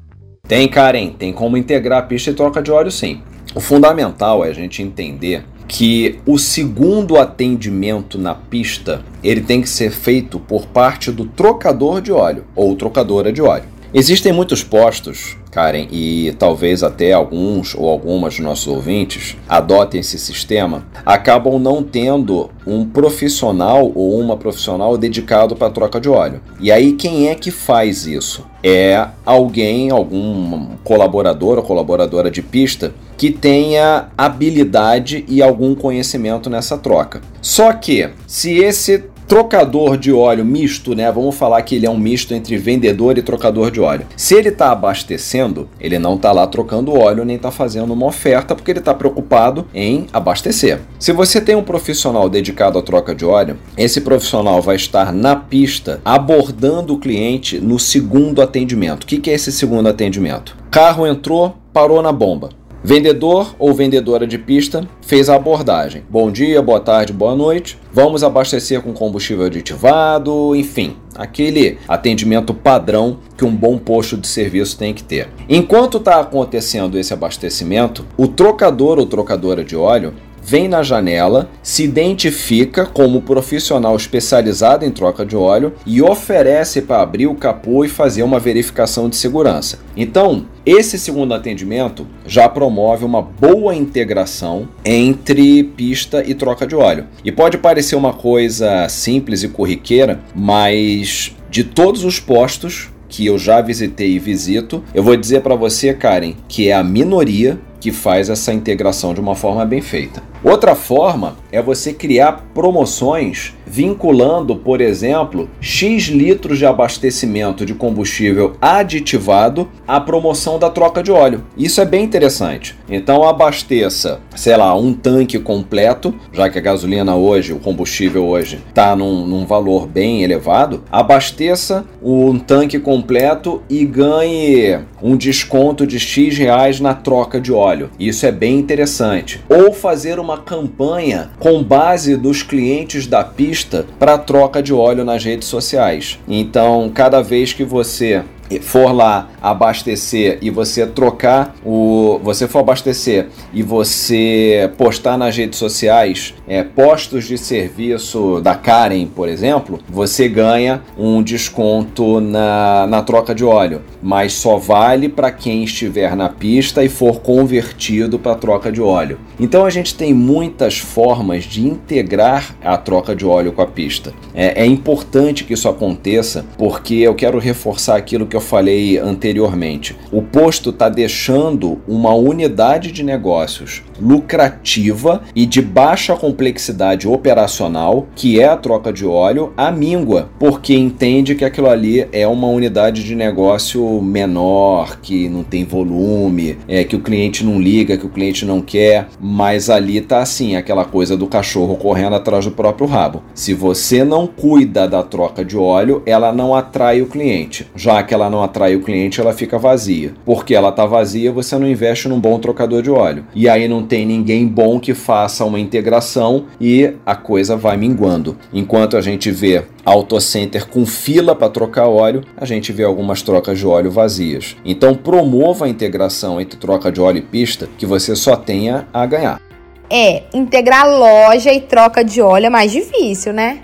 Tem, 0.48 0.68
Karen, 0.70 1.10
tem 1.12 1.34
como 1.34 1.58
integrar 1.58 2.00
a 2.00 2.06
pista 2.06 2.30
e 2.30 2.34
troca 2.34 2.62
de 2.62 2.72
óleo 2.72 2.90
sim. 2.90 3.22
O 3.54 3.60
fundamental 3.60 4.46
é 4.46 4.50
a 4.50 4.54
gente 4.54 4.82
entender 4.82 5.44
que 5.68 6.20
o 6.26 6.38
segundo 6.38 7.18
atendimento 7.18 8.18
na 8.18 8.34
pista 8.34 9.04
ele 9.22 9.42
tem 9.42 9.62
que 9.62 9.68
ser 9.68 9.92
feito 9.92 10.40
por 10.40 10.68
parte 10.68 11.12
do 11.12 11.26
trocador 11.26 12.02
de 12.02 12.12
óleo 12.12 12.46
ou 12.56 12.76
trocadora 12.76 13.32
de 13.32 13.42
óleo. 13.42 13.73
Existem 13.96 14.34
muitos 14.34 14.64
postos, 14.64 15.38
Karen, 15.52 15.86
e 15.92 16.34
talvez 16.40 16.82
até 16.82 17.14
alguns 17.14 17.76
ou 17.76 17.88
algumas 17.88 18.34
dos 18.34 18.44
nossos 18.44 18.68
ouvintes 18.68 19.38
adotem 19.48 20.02
esse 20.02 20.18
sistema, 20.18 20.84
acabam 21.06 21.60
não 21.60 21.84
tendo 21.84 22.50
um 22.66 22.86
profissional 22.86 23.92
ou 23.94 24.20
uma 24.20 24.36
profissional 24.36 24.98
dedicado 24.98 25.56
para 25.56 25.70
troca 25.70 26.02
de 26.02 26.10
óleo. 26.10 26.42
E 26.60 26.72
aí 26.72 26.94
quem 26.94 27.30
é 27.30 27.36
que 27.36 27.52
faz 27.52 28.08
isso? 28.08 28.44
É 28.64 29.10
alguém, 29.24 29.92
algum 29.92 30.70
colaborador 30.84 31.60
ou 31.60 31.64
colaboradora 31.64 32.32
de 32.32 32.42
pista 32.42 32.96
que 33.16 33.30
tenha 33.30 34.08
habilidade 34.18 35.24
e 35.28 35.40
algum 35.40 35.76
conhecimento 35.76 36.50
nessa 36.50 36.80
troca. 36.80 37.22
Só 37.44 37.72
que 37.74 38.10
se 38.26 38.58
esse 38.58 39.13
trocador 39.28 39.98
de 39.98 40.12
óleo 40.12 40.46
misto, 40.46 40.96
né? 40.96 41.12
Vamos 41.12 41.36
falar 41.36 41.62
que 41.62 41.76
ele 41.76 41.86
é 41.86 41.90
um 41.90 41.98
misto 41.98 42.34
entre 42.34 42.58
vendedor 42.58 43.18
e 43.18 43.22
trocador 43.22 43.72
de 43.72 43.80
óleo. 43.80 44.06
Se 44.16 44.36
ele 44.36 44.50
está 44.50 44.72
abastecendo, 44.72 45.68
ele 45.80 46.00
não 46.00 46.16
está 46.16 46.32
lá 46.32 46.46
trocando 46.48 46.98
óleo 46.98 47.26
nem 47.26 47.36
está 47.36 47.52
fazendo 47.52 47.94
uma 47.94 48.06
oferta 48.06 48.56
porque 48.56 48.72
ele 48.72 48.80
está 48.80 48.94
preocupado 48.94 49.66
em 49.74 50.08
abastecer. 50.12 50.80
Se 51.00 51.12
você 51.12 51.40
tem 51.42 51.56
um 51.56 51.64
profissional 51.64 52.30
dedicado 52.30 52.78
à 52.78 52.82
troca 52.82 53.14
de 53.14 53.26
óleo, 53.26 53.58
esse 53.78 54.02
profissional 54.02 54.62
vai 54.62 54.76
estar 54.76 55.12
na 55.12 55.36
pista 55.36 56.02
abordando 56.04 56.94
o 56.94 57.00
cliente 57.00 57.60
no 57.60 57.80
segundo 57.80 58.42
atendimento. 58.42 59.04
O 59.04 59.08
que 59.08 59.30
é 59.30 59.34
esse 59.34 59.52
segundo 59.52 59.90
atendimento? 59.90 60.56
Carro 60.70 61.06
entrou, 61.06 61.56
parou 61.72 62.02
na 62.02 62.12
bomba. 62.12 62.50
Vendedor 62.86 63.56
ou 63.58 63.74
vendedora 63.74 64.28
de 64.28 64.38
pista 64.38 64.86
fez 65.02 65.30
a 65.30 65.36
abordagem. 65.36 66.04
Bom 66.10 66.30
dia, 66.30 66.62
boa 66.62 66.82
tarde, 66.82 67.14
boa 67.14 67.34
noite. 67.34 67.80
Vamos 67.94 68.26
abastecer 68.26 68.82
com 68.82 68.92
combustível 68.92 69.46
aditivado, 69.46 70.54
enfim, 70.54 70.98
aquele 71.16 71.78
atendimento 71.88 72.54
padrão 72.54 73.20
que 73.38 73.46
um 73.46 73.56
bom 73.56 73.78
posto 73.78 74.18
de 74.18 74.28
serviço 74.28 74.78
tem 74.78 74.94
que 74.94 75.02
ter. 75.02 75.30
Enquanto 75.48 75.98
está 75.98 76.20
acontecendo 76.20 77.00
esse 77.00 77.14
abastecimento, 77.14 78.06
o 78.18 78.28
trocador 78.28 79.00
ou 79.00 79.06
trocadora 79.06 79.64
de 79.64 79.78
óleo 79.78 80.14
vem 80.44 80.68
na 80.68 80.84
janela, 80.84 81.50
se 81.62 81.84
identifica 81.84 82.86
como 82.86 83.22
profissional 83.22 83.96
especializado 83.96 84.86
em 84.86 84.92
troca 84.92 85.26
de 85.26 85.36
óleo 85.36 85.74
e 85.86 86.02
oferece 86.02 86.82
para 86.82 87.02
abrir 87.02 87.28
o 87.28 87.36
capô 87.36 87.86
e 87.86 87.90
fazer 87.90 88.24
uma 88.24 88.40
verificação 88.40 89.10
de 89.10 89.16
segurança. 89.16 89.80
Então, 89.96 90.46
esse 90.66 90.98
segundo 90.98 91.34
atendimento 91.34 92.06
já 92.26 92.48
promove 92.50 93.06
uma 93.06 93.22
boa 93.22 93.74
integração 93.76 94.68
entre 94.84 95.64
pista 95.64 96.24
e 96.26 96.34
troca 96.34 96.66
de 96.66 96.76
óleo. 96.76 97.06
E 97.24 97.32
pode 97.32 97.58
parecer 97.58 97.96
uma 97.96 98.14
coisa 98.14 98.88
simples 98.90 99.44
e 99.44 99.50
corriqueira, 99.50 100.20
mas 100.36 101.36
de 101.50 101.64
todos 101.64 102.04
os 102.04 102.20
postos 102.20 102.90
que 103.14 103.28
eu 103.28 103.38
já 103.38 103.62
visitei 103.62 104.14
e 104.14 104.20
visito, 104.20 104.84
eu 104.92 105.04
vou 105.04 105.16
dizer 105.16 105.42
para 105.42 105.54
você, 105.54 105.94
Karen, 105.94 106.34
que 106.48 106.70
é 106.70 106.74
a 106.74 106.84
minoria 106.84 107.60
que 107.84 107.92
faz 107.92 108.30
essa 108.30 108.54
integração 108.54 109.14
de 109.14 109.20
uma 109.20 109.36
forma 109.36 109.66
bem 109.66 109.82
feita. 109.82 110.24
Outra 110.42 110.74
forma 110.74 111.36
é 111.52 111.62
você 111.62 111.94
criar 111.94 112.46
promoções 112.54 113.54
vinculando, 113.66 114.56
por 114.56 114.80
exemplo, 114.80 115.50
X 115.60 116.04
litros 116.04 116.60
de 116.60 116.66
abastecimento 116.66 117.66
de 117.66 117.74
combustível 117.74 118.54
aditivado 118.62 119.68
à 119.88 120.00
promoção 120.00 120.60
da 120.60 120.70
troca 120.70 121.02
de 121.02 121.12
óleo. 121.12 121.44
Isso 121.58 121.82
é 121.82 121.86
bem 121.86 122.06
interessante. 122.06 122.78
Então 122.88 123.28
abasteça, 123.28 124.22
sei 124.36 124.56
lá, 124.56 124.74
um 124.78 124.94
tanque 124.94 125.40
completo, 125.40 126.14
já 126.32 126.50
que 126.50 126.60
a 126.60 126.62
gasolina 126.62 127.16
hoje, 127.16 127.52
o 127.52 127.60
combustível 127.60 128.26
hoje, 128.26 128.62
está 128.70 128.96
num, 128.96 129.26
num 129.26 129.46
valor 129.46 129.88
bem 129.88 130.24
elevado. 130.24 130.84
Abasteça 130.90 131.86
um 132.02 132.38
tanque 132.38 132.80
completo 132.80 133.62
e 133.70 133.84
ganhe 133.86 134.80
um 135.02 135.18
desconto 135.18 135.86
de 135.86 136.00
X 136.00 136.38
reais 136.38 136.80
na 136.80 136.94
troca 136.94 137.42
de 137.42 137.52
óleo. 137.52 137.73
Isso 138.00 138.26
é 138.26 138.32
bem 138.32 138.60
interessante. 138.60 139.42
Ou 139.50 139.74
fazer 139.74 140.20
uma 140.20 140.38
campanha 140.38 141.32
com 141.40 141.64
base 141.64 142.16
dos 142.16 142.44
clientes 142.44 143.08
da 143.08 143.24
pista 143.24 143.86
para 144.00 144.18
troca 144.18 144.62
de 144.62 144.74
óleo 144.74 145.04
nas 145.04 145.24
redes 145.24 145.48
sociais. 145.48 146.20
Então, 146.28 146.92
cada 146.94 147.22
vez 147.22 147.54
que 147.54 147.64
você 147.64 148.24
for 148.60 148.92
lá 148.92 149.30
abastecer 149.42 150.38
e 150.42 150.50
você 150.50 150.86
trocar 150.86 151.56
o. 151.66 152.20
Você 152.24 152.48
for 152.48 152.60
abastecer 152.60 153.28
e 153.54 153.62
você 153.62 154.72
postar 154.78 155.18
nas 155.18 155.36
redes 155.36 155.60
sociais 155.60 156.34
é, 156.48 156.64
postos 156.64 157.26
de 157.26 157.38
serviço 157.38 158.40
da 158.42 158.56
Karen, 158.56 159.08
por 159.08 159.28
exemplo, 159.28 159.80
você 159.90 160.28
ganha 160.28 160.82
um 160.98 161.22
desconto 161.22 162.20
na, 162.20 162.88
na 162.88 163.02
troca 163.02 163.34
de 163.34 163.44
óleo. 163.44 163.82
Mas 164.02 164.34
só 164.34 164.58
vale 164.58 165.10
para 165.10 165.32
quem 165.32 165.64
estiver 165.64 166.16
na 166.16 166.30
pista 166.30 166.84
e 166.84 166.90
for 166.90 167.22
convertido 167.22 168.20
para 168.20 168.36
troca 168.36 168.72
de 168.72 168.82
óleo. 168.82 169.20
Então 169.40 169.66
a 169.66 169.70
gente 169.70 169.96
tem 169.96 170.14
muitas 170.14 170.78
formas 170.78 171.44
de 171.44 171.66
integrar 171.66 172.56
a 172.64 172.78
troca 172.78 173.16
de 173.16 173.26
óleo 173.26 173.52
com 173.52 173.62
a 173.62 173.68
pista. 173.68 174.14
É, 174.34 174.64
é 174.64 174.66
importante 174.66 175.44
que 175.44 175.54
isso 175.54 175.68
aconteça 175.68 176.46
porque 176.58 176.96
eu 176.96 177.16
quero 177.16 177.40
reforçar 177.40 177.96
aquilo 177.96 178.26
que 178.26 178.36
eu 178.36 178.42
falei 178.44 179.00
anteriormente. 179.00 179.96
O 180.12 180.22
posto 180.22 180.70
está 180.70 180.90
deixando 180.90 181.82
uma 181.88 182.14
unidade 182.14 182.92
de 182.92 183.02
negócios 183.02 183.82
lucrativa 184.04 185.22
e 185.36 185.46
de 185.46 185.62
baixa 185.62 186.16
complexidade 186.16 187.08
operacional, 187.08 188.08
que 188.16 188.40
é 188.40 188.46
a 188.46 188.58
troca 188.58 188.92
de 188.92 189.06
óleo, 189.06 189.54
à 189.56 189.72
míngua, 189.72 190.30
porque 190.38 190.74
entende 190.74 191.36
que 191.36 191.46
aquilo 191.46 191.70
ali 191.70 192.08
é 192.12 192.28
uma 192.28 192.48
unidade 192.48 193.04
de 193.04 193.16
negócio 193.16 194.02
menor, 194.02 195.00
que 195.02 195.30
não 195.30 195.44
tem 195.44 195.64
volume, 195.64 196.58
é 196.68 196.84
que 196.84 196.96
o 196.96 197.00
cliente 197.00 197.46
não 197.46 197.60
liga, 197.60 197.98
que 197.98 198.06
o 198.06 198.10
cliente 198.10 198.46
não 198.46 198.62
quer, 198.62 199.08
mas 199.20 199.70
ali 199.70 200.02
tá 200.02 200.20
assim, 200.20 200.56
aquela 200.56 200.86
coisa 200.86 201.16
do 201.16 201.28
cachorro 201.28 201.76
correndo 201.76 202.16
atrás 202.16 202.46
do 202.46 202.52
próprio 202.52 202.88
rabo. 202.88 203.24
Se 203.34 203.54
você 203.54 204.04
não 204.04 204.28
cuida 204.28 204.88
da 204.88 205.04
troca 205.04 205.46
de 205.46 205.58
óleo, 205.58 206.02
ela 206.06 206.32
não 206.32 206.54
atrai 206.54 207.02
o 207.02 207.08
cliente. 207.08 207.68
Já 207.76 208.04
que 208.04 208.14
ela 208.14 208.30
não 208.30 208.44
atrai 208.44 208.76
o 208.76 208.82
cliente, 208.82 209.22
ela 209.22 209.34
fica 209.34 209.58
vazia. 209.58 210.14
Porque 210.26 210.54
ela 210.54 210.72
tá 210.72 210.86
vazia, 210.86 211.32
você 211.32 211.58
não 211.58 211.68
investe 211.68 212.08
num 212.08 212.20
bom 212.20 212.40
trocador 212.40 212.82
de 212.82 212.90
óleo. 212.90 213.26
E 213.36 213.48
aí 213.48 213.68
não 213.68 213.84
tem 213.94 214.08
ninguém 214.08 214.48
bom 214.48 214.80
que 214.80 214.96
faça 214.96 215.46
uma 215.46 215.60
integração 215.60 216.48
e 216.60 216.96
a 217.06 217.16
coisa 217.16 217.56
vai 217.56 217.78
minguando. 217.78 218.36
Enquanto 218.52 218.98
a 218.98 219.02
gente 219.02 219.30
vê 219.30 219.66
autocenter 219.86 220.68
com 220.68 220.84
fila 220.84 221.36
para 221.36 221.48
trocar 221.48 221.88
óleo, 221.88 222.24
a 222.36 222.44
gente 222.44 222.72
vê 222.72 222.84
algumas 222.84 223.22
trocas 223.22 223.60
de 223.60 223.68
óleo 223.68 223.92
vazias. 223.92 224.56
Então 224.66 224.96
promova 224.96 225.66
a 225.66 225.70
integração 225.70 226.42
entre 226.42 226.58
troca 226.58 226.92
de 226.92 227.00
óleo 227.00 227.20
e 227.20 227.22
pista 227.22 227.70
que 227.78 227.86
você 227.86 228.16
só 228.16 228.36
tenha 228.36 228.88
a 228.92 229.06
ganhar. 229.06 229.40
É, 229.88 230.24
integrar 230.34 230.90
loja 230.90 231.54
e 231.54 231.62
troca 231.62 232.04
de 232.04 232.20
óleo 232.20 232.48
é 232.48 232.50
mais 232.50 232.72
difícil, 232.72 233.32
né? 233.32 233.62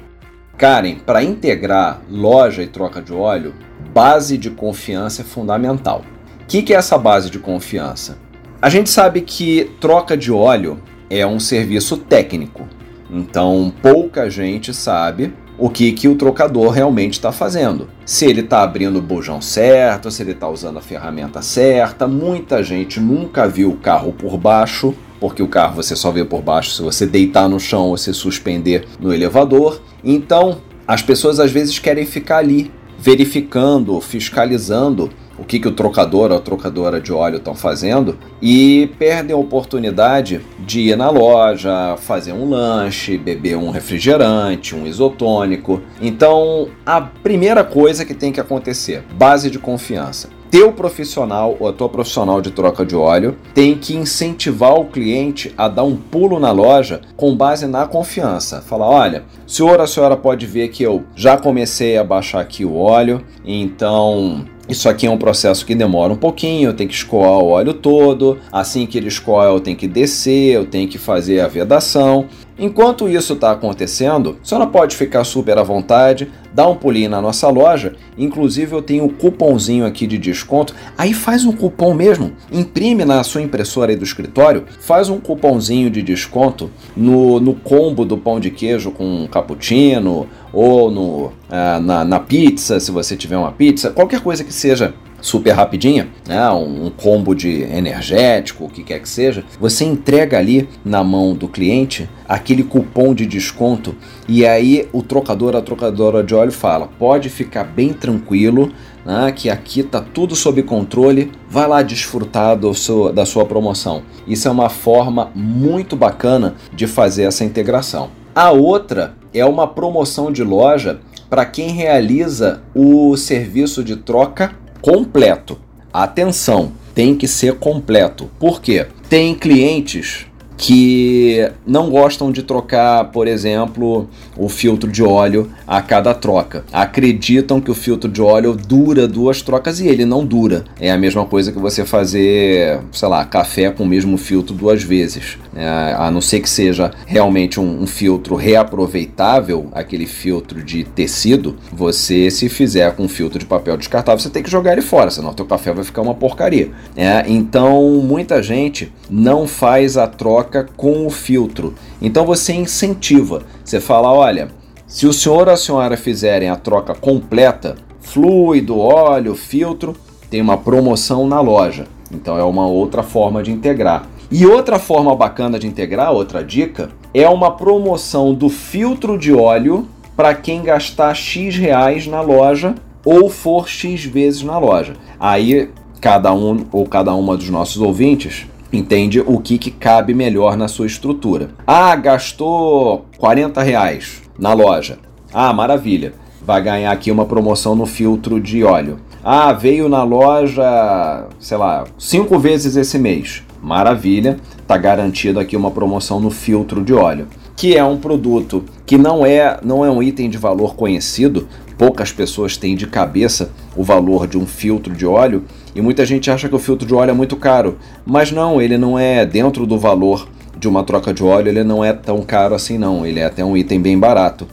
Karen, 0.59 0.97
para 1.03 1.23
integrar 1.23 2.03
loja 2.07 2.61
e 2.61 2.67
troca 2.67 3.01
de 3.01 3.11
óleo, 3.11 3.55
base 3.91 4.37
de 4.37 4.51
confiança 4.51 5.23
é 5.23 5.25
fundamental. 5.25 6.03
O 6.43 6.45
que, 6.45 6.61
que 6.61 6.71
é 6.71 6.77
essa 6.77 6.99
base 6.99 7.31
de 7.31 7.39
confiança? 7.39 8.28
A 8.61 8.67
gente 8.67 8.89
sabe 8.89 9.21
que 9.21 9.71
troca 9.79 10.17
de 10.17 10.33
óleo 10.33 10.81
é 11.09 11.25
um 11.25 11.39
serviço 11.39 11.95
técnico, 11.95 12.67
então 13.09 13.73
pouca 13.81 14.29
gente 14.29 14.73
sabe 14.73 15.33
o 15.57 15.69
que, 15.69 15.93
que 15.93 16.09
o 16.09 16.15
trocador 16.15 16.71
realmente 16.71 17.13
está 17.13 17.31
fazendo. 17.31 17.87
Se 18.05 18.25
ele 18.25 18.41
está 18.41 18.61
abrindo 18.61 18.99
o 18.99 19.01
bujão 19.01 19.41
certo, 19.41 20.11
se 20.11 20.23
ele 20.23 20.31
está 20.31 20.49
usando 20.49 20.77
a 20.77 20.81
ferramenta 20.81 21.41
certa. 21.41 22.05
Muita 22.05 22.61
gente 22.61 22.99
nunca 22.99 23.47
viu 23.47 23.69
o 23.69 23.77
carro 23.77 24.11
por 24.11 24.37
baixo, 24.37 24.93
porque 25.21 25.41
o 25.41 25.47
carro 25.47 25.75
você 25.75 25.95
só 25.95 26.11
vê 26.11 26.25
por 26.25 26.41
baixo 26.41 26.71
se 26.71 26.81
você 26.81 27.05
deitar 27.05 27.47
no 27.47 27.61
chão 27.61 27.87
ou 27.87 27.97
se 27.97 28.13
suspender 28.13 28.85
no 28.99 29.13
elevador. 29.13 29.81
Então, 30.03 30.57
as 30.85 31.01
pessoas 31.01 31.39
às 31.39 31.51
vezes 31.51 31.79
querem 31.79 32.05
ficar 32.05 32.39
ali 32.39 32.69
verificando, 32.97 33.99
fiscalizando 34.01 35.09
o 35.39 35.45
que, 35.45 35.59
que 35.59 35.67
o 35.67 35.71
trocador 35.71 36.31
ou 36.31 36.37
a 36.37 36.41
trocadora 36.41 36.99
de 36.99 37.13
óleo 37.13 37.37
estão 37.37 37.55
fazendo 37.55 38.17
e 38.41 38.91
perdem 38.99 39.35
a 39.35 39.39
oportunidade 39.39 40.41
de 40.59 40.81
ir 40.81 40.97
na 40.97 41.09
loja, 41.09 41.95
fazer 41.97 42.33
um 42.33 42.49
lanche, 42.49 43.17
beber 43.17 43.57
um 43.57 43.69
refrigerante, 43.69 44.75
um 44.75 44.85
isotônico. 44.85 45.81
Então, 46.01 46.67
a 46.85 47.01
primeira 47.01 47.63
coisa 47.63 48.03
que 48.03 48.13
tem 48.13 48.31
que 48.31 48.39
acontecer, 48.39 49.03
base 49.13 49.49
de 49.49 49.57
confiança. 49.57 50.29
Teu 50.51 50.71
profissional 50.71 51.55
ou 51.59 51.67
a 51.67 51.73
tua 51.73 51.87
profissional 51.87 52.41
de 52.41 52.49
troca 52.49 52.83
de 52.83 52.95
óleo 52.95 53.37
tem 53.53 53.77
que 53.77 53.95
incentivar 53.95 54.73
o 54.73 54.85
cliente 54.85 55.53
a 55.55 55.67
dar 55.67 55.83
um 55.83 55.95
pulo 55.95 56.39
na 56.39 56.51
loja 56.51 57.01
com 57.15 57.35
base 57.35 57.67
na 57.67 57.85
confiança. 57.85 58.59
Falar: 58.59 58.89
olha, 58.89 59.23
senhor, 59.45 59.79
a 59.79 59.85
senhora 59.85 60.17
pode 60.17 60.47
ver 60.47 60.69
que 60.69 60.81
eu 60.81 61.03
já 61.15 61.37
comecei 61.37 61.97
a 61.97 62.03
baixar 62.03 62.41
aqui 62.41 62.65
o 62.65 62.75
óleo, 62.75 63.23
então 63.45 64.43
isso 64.69 64.87
aqui 64.87 65.07
é 65.07 65.09
um 65.09 65.17
processo 65.17 65.65
que 65.65 65.73
demora 65.73 66.13
um 66.13 66.15
pouquinho, 66.15 66.69
eu 66.69 66.73
tenho 66.75 66.87
que 66.87 66.95
escoar 66.95 67.39
o 67.39 67.47
óleo 67.47 67.73
todo. 67.73 68.37
Assim 68.51 68.85
que 68.85 68.99
ele 68.99 69.07
escoa, 69.07 69.45
eu 69.45 69.59
tenho 69.59 69.75
que 69.75 69.87
descer, 69.87 70.53
eu 70.53 70.65
tenho 70.65 70.87
que 70.87 70.99
fazer 70.99 71.39
a 71.39 71.47
vedação. 71.47 72.27
Enquanto 72.61 73.07
isso 73.07 73.33
está 73.33 73.51
acontecendo, 73.51 74.37
a 74.43 74.45
senhora 74.45 74.67
pode 74.67 74.95
ficar 74.95 75.23
super 75.23 75.57
à 75.57 75.63
vontade, 75.63 76.29
dá 76.53 76.67
um 76.67 76.75
pulinho 76.75 77.09
na 77.09 77.21
nossa 77.21 77.47
loja. 77.47 77.95
Inclusive 78.17 78.73
eu 78.73 78.81
tenho 78.81 79.05
um 79.05 79.09
cupomzinho 79.09 79.85
aqui 79.85 80.05
de 80.05 80.17
desconto. 80.17 80.75
Aí 80.97 81.13
faz 81.13 81.45
um 81.45 81.53
cupom 81.53 81.93
mesmo, 81.93 82.33
imprime 82.51 83.05
na 83.05 83.23
sua 83.23 83.41
impressora 83.41 83.91
aí 83.91 83.95
do 83.95 84.03
escritório, 84.03 84.65
faz 84.81 85.09
um 85.09 85.19
cupomzinho 85.19 85.89
de 85.89 86.03
desconto 86.03 86.69
no, 86.95 87.39
no 87.39 87.55
combo 87.55 88.05
do 88.05 88.17
pão 88.17 88.39
de 88.39 88.51
queijo 88.51 88.91
com 88.91 89.25
cappuccino 89.31 90.27
ou 90.51 90.91
no, 90.91 91.31
ah, 91.49 91.79
na, 91.79 92.03
na 92.05 92.19
pizza, 92.19 92.79
se 92.79 92.91
você 92.91 93.15
tiver 93.15 93.37
uma 93.37 93.51
pizza, 93.51 93.89
qualquer 93.89 94.21
coisa 94.21 94.43
que 94.43 94.53
seja 94.53 94.93
super 95.21 95.51
rapidinha, 95.51 96.07
né, 96.25 96.49
um 96.51 96.89
combo 96.89 97.35
de 97.35 97.63
energético, 97.63 98.65
o 98.65 98.69
que 98.69 98.83
quer 98.83 98.99
que 98.99 99.09
seja, 99.09 99.43
você 99.59 99.83
entrega 99.83 100.37
ali 100.37 100.69
na 100.83 101.03
mão 101.03 101.33
do 101.33 101.47
cliente 101.47 102.09
aquele 102.27 102.63
cupom 102.63 103.13
de 103.13 103.25
desconto 103.25 103.95
e 104.27 104.45
aí 104.45 104.87
o 104.93 105.01
trocador, 105.01 105.55
a 105.55 105.61
trocadora 105.61 106.23
de 106.23 106.33
óleo 106.33 106.51
fala: 106.51 106.87
pode 106.99 107.29
ficar 107.29 107.63
bem 107.63 107.93
tranquilo. 107.93 108.71
Né, 109.05 109.31
que 109.31 109.49
aqui 109.49 109.81
tá 109.81 110.01
tudo 110.01 110.35
sob 110.35 110.61
controle, 110.61 111.31
vai 111.49 111.65
lá 111.65 111.81
desfrutar 111.81 112.55
do 112.55 112.75
seu, 112.75 113.13
da 113.13 113.25
sua 113.25 113.45
promoção. 113.45 114.03
Isso 114.27 114.47
é 114.47 114.51
uma 114.51 114.69
forma 114.69 115.31
muito 115.33 115.95
bacana 115.95 116.55
de 116.73 116.85
fazer 116.85 117.23
essa 117.23 117.45
integração. 117.45 118.11
A 118.35 118.51
outra 118.51 119.15
é 119.33 119.43
uma 119.45 119.67
promoção 119.67 120.31
de 120.31 120.43
loja 120.43 120.99
para 121.29 121.45
quem 121.45 121.69
realiza 121.69 122.61
o 122.73 123.15
serviço 123.15 123.83
de 123.83 123.95
troca 123.95 124.55
completo. 124.81 125.59
Atenção, 125.93 126.71
tem 126.95 127.15
que 127.15 127.27
ser 127.27 127.55
completo. 127.55 128.29
Por 128.39 128.61
quê? 128.61 128.87
Tem 129.07 129.35
clientes 129.35 130.25
que 130.59 131.49
não 131.65 131.89
gostam 131.89 132.33
de 132.33 132.43
trocar, 132.43 133.05
por 133.05 133.29
exemplo, 133.29 134.09
o 134.37 134.49
filtro 134.49 134.91
de 134.91 135.01
óleo 135.01 135.49
a 135.65 135.81
cada 135.81 136.13
troca. 136.13 136.65
Acreditam 136.71 137.61
que 137.61 137.71
o 137.71 137.73
filtro 137.73 138.11
de 138.11 138.21
óleo 138.21 138.53
dura 138.53 139.07
duas 139.07 139.41
trocas 139.41 139.79
e 139.79 139.87
ele 139.87 140.03
não 140.03 140.25
dura. 140.25 140.65
É 140.77 140.91
a 140.91 140.97
mesma 140.97 141.25
coisa 141.25 141.53
que 141.53 141.57
você 141.57 141.85
fazer, 141.85 142.81
sei 142.91 143.07
lá, 143.07 143.23
café 143.23 143.71
com 143.71 143.83
o 143.83 143.87
mesmo 143.87 144.17
filtro 144.17 144.53
duas 144.53 144.83
vezes. 144.83 145.37
É, 145.55 145.95
a 145.97 146.11
não 146.11 146.19
ser 146.19 146.41
que 146.41 146.49
seja 146.49 146.91
realmente 147.05 147.57
um, 147.57 147.81
um 147.81 147.87
filtro 147.87 148.35
reaproveitável, 148.35 149.69
aquele 149.71 150.05
filtro 150.05 150.61
de 150.61 150.83
tecido, 150.83 151.55
você 151.71 152.29
se 152.29 152.49
fizer 152.49 152.93
com 152.95 153.07
filtro 153.07 153.39
de 153.39 153.45
papel 153.45 153.77
descartável, 153.77 154.19
você 154.19 154.29
tem 154.29 154.43
que 154.43 154.51
jogar 154.51 154.73
ele 154.73 154.81
fora, 154.81 155.09
senão 155.09 155.29
o 155.29 155.33
teu 155.33 155.45
café 155.45 155.71
vai 155.73 155.85
ficar 155.85 156.01
uma 156.01 156.13
porcaria. 156.13 156.69
É, 156.97 157.23
então, 157.27 158.01
muita 158.03 158.43
gente 158.43 158.91
não 159.09 159.47
faz 159.47 159.95
a 159.95 160.05
troca 160.05 160.48
troca 160.49 160.67
com 160.75 161.05
o 161.05 161.09
filtro. 161.09 161.75
Então 162.01 162.25
você 162.25 162.53
incentiva. 162.53 163.43
Você 163.63 163.79
fala: 163.79 164.11
olha, 164.11 164.49
se 164.87 165.05
o 165.05 165.13
senhor 165.13 165.47
ou 165.47 165.53
a 165.53 165.57
senhora 165.57 165.95
fizerem 165.95 166.49
a 166.49 166.55
troca 166.55 166.95
completa, 166.95 167.75
fluido, 168.01 168.77
óleo, 168.77 169.35
filtro, 169.35 169.95
tem 170.29 170.41
uma 170.41 170.57
promoção 170.57 171.27
na 171.27 171.39
loja. 171.39 171.85
Então 172.11 172.37
é 172.37 172.43
uma 172.43 172.67
outra 172.67 173.03
forma 173.03 173.43
de 173.43 173.51
integrar. 173.51 174.07
E 174.31 174.45
outra 174.45 174.77
forma 174.77 175.15
bacana 175.15 175.57
de 175.57 175.67
integrar, 175.67 176.11
outra 176.11 176.43
dica, 176.43 176.89
é 177.13 177.27
uma 177.27 177.51
promoção 177.51 178.33
do 178.33 178.49
filtro 178.49 179.17
de 179.17 179.33
óleo 179.33 179.87
para 180.15 180.35
quem 180.35 180.63
gastar 180.63 181.15
X 181.15 181.55
reais 181.55 182.05
na 182.05 182.21
loja 182.21 182.75
ou 183.03 183.29
for 183.29 183.67
X 183.67 184.03
vezes 184.03 184.43
na 184.43 184.57
loja. 184.59 184.93
Aí 185.19 185.69
cada 185.99 186.31
um 186.33 186.65
ou 186.71 186.85
cada 186.85 187.13
uma 187.15 187.35
dos 187.35 187.49
nossos 187.49 187.81
ouvintes 187.81 188.45
entende 188.71 189.19
o 189.19 189.39
que, 189.39 189.57
que 189.57 189.71
cabe 189.71 190.13
melhor 190.13 190.55
na 190.55 190.67
sua 190.67 190.85
estrutura. 190.85 191.49
Ah, 191.65 191.95
gastou 191.95 193.05
40 193.17 193.61
reais 193.61 194.21
na 194.37 194.53
loja. 194.53 194.99
Ah, 195.33 195.53
maravilha. 195.53 196.13
Vai 196.41 196.61
ganhar 196.61 196.91
aqui 196.91 197.11
uma 197.11 197.25
promoção 197.25 197.75
no 197.75 197.85
filtro 197.85 198.39
de 198.39 198.63
óleo. 198.63 198.99
Ah, 199.23 199.51
veio 199.51 199.89
na 199.89 200.03
loja, 200.03 201.27
sei 201.39 201.57
lá, 201.57 201.83
cinco 201.97 202.39
vezes 202.39 202.75
esse 202.75 202.97
mês. 202.97 203.43
Maravilha, 203.61 204.37
tá 204.65 204.77
garantido 204.77 205.39
aqui 205.39 205.57
uma 205.57 205.69
promoção 205.69 206.19
no 206.19 206.31
filtro 206.31 206.81
de 206.81 206.93
óleo, 206.93 207.27
que 207.55 207.75
é 207.75 207.83
um 207.83 207.97
produto 207.97 208.63
que 208.85 208.97
não 208.97 209.25
é, 209.25 209.59
não 209.61 209.83
é 209.83 209.91
um 209.91 210.01
item 210.01 210.29
de 210.29 210.37
valor 210.37 210.75
conhecido, 210.75 211.47
poucas 211.79 212.11
pessoas 212.11 212.57
têm 212.57 212.75
de 212.75 212.85
cabeça 212.85 213.51
o 213.73 213.85
valor 213.85 214.27
de 214.27 214.37
um 214.37 214.45
filtro 214.45 214.93
de 214.93 215.05
óleo 215.05 215.45
e 215.73 215.79
muita 215.79 216.05
gente 216.05 216.29
acha 216.29 216.49
que 216.49 216.55
o 216.55 216.59
filtro 216.59 216.85
de 216.85 216.93
óleo 216.93 217.11
é 217.11 217.13
muito 217.13 217.37
caro, 217.37 217.77
mas 218.05 218.33
não, 218.33 218.61
ele 218.61 218.77
não 218.77 218.99
é 218.99 219.25
dentro 219.25 219.65
do 219.65 219.79
valor 219.79 220.27
de 220.59 220.67
uma 220.67 220.83
troca 220.83 221.13
de 221.13 221.23
óleo, 221.23 221.47
ele 221.47 221.63
não 221.63 221.83
é 221.83 221.93
tão 221.93 222.21
caro 222.21 222.53
assim 222.53 222.77
não, 222.77 223.05
ele 223.05 223.21
é 223.21 223.25
até 223.25 223.45
um 223.45 223.55
item 223.55 223.79
bem 223.79 223.97
barato. 223.97 224.45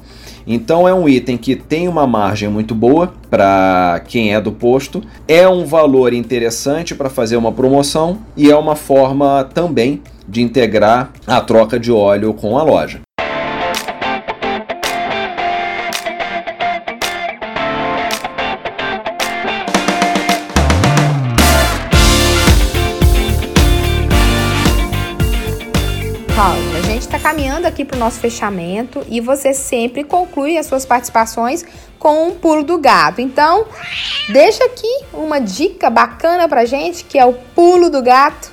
Então 0.46 0.86
é 0.86 0.94
um 0.94 1.08
item 1.08 1.36
que 1.36 1.56
tem 1.56 1.88
uma 1.88 2.06
margem 2.06 2.48
muito 2.48 2.72
boa 2.72 3.12
para 3.28 4.00
quem 4.06 4.32
é 4.32 4.40
do 4.40 4.52
posto, 4.52 5.02
é 5.26 5.48
um 5.48 5.64
valor 5.64 6.12
interessante 6.12 6.94
para 6.94 7.10
fazer 7.10 7.36
uma 7.36 7.50
promoção 7.50 8.18
e 8.36 8.48
é 8.48 8.56
uma 8.56 8.76
forma 8.76 9.42
também 9.52 10.00
de 10.28 10.42
integrar 10.42 11.10
a 11.26 11.40
troca 11.40 11.80
de 11.80 11.90
óleo 11.90 12.32
com 12.32 12.56
a 12.56 12.62
loja. 12.62 13.05
Aqui 27.76 27.84
para 27.84 27.96
o 27.96 28.00
nosso 28.00 28.18
fechamento 28.20 29.04
e 29.06 29.20
você 29.20 29.52
sempre 29.52 30.02
conclui 30.02 30.56
as 30.56 30.64
suas 30.64 30.86
participações 30.86 31.62
com 31.98 32.28
um 32.28 32.30
pulo 32.30 32.64
do 32.64 32.78
gato. 32.78 33.20
Então, 33.20 33.66
deixa 34.32 34.64
aqui 34.64 34.88
uma 35.12 35.38
dica 35.38 35.90
bacana 35.90 36.48
para 36.48 36.64
gente 36.64 37.04
que 37.04 37.18
é 37.18 37.24
o 37.26 37.34
pulo 37.34 37.90
do 37.90 38.02
gato. 38.02 38.50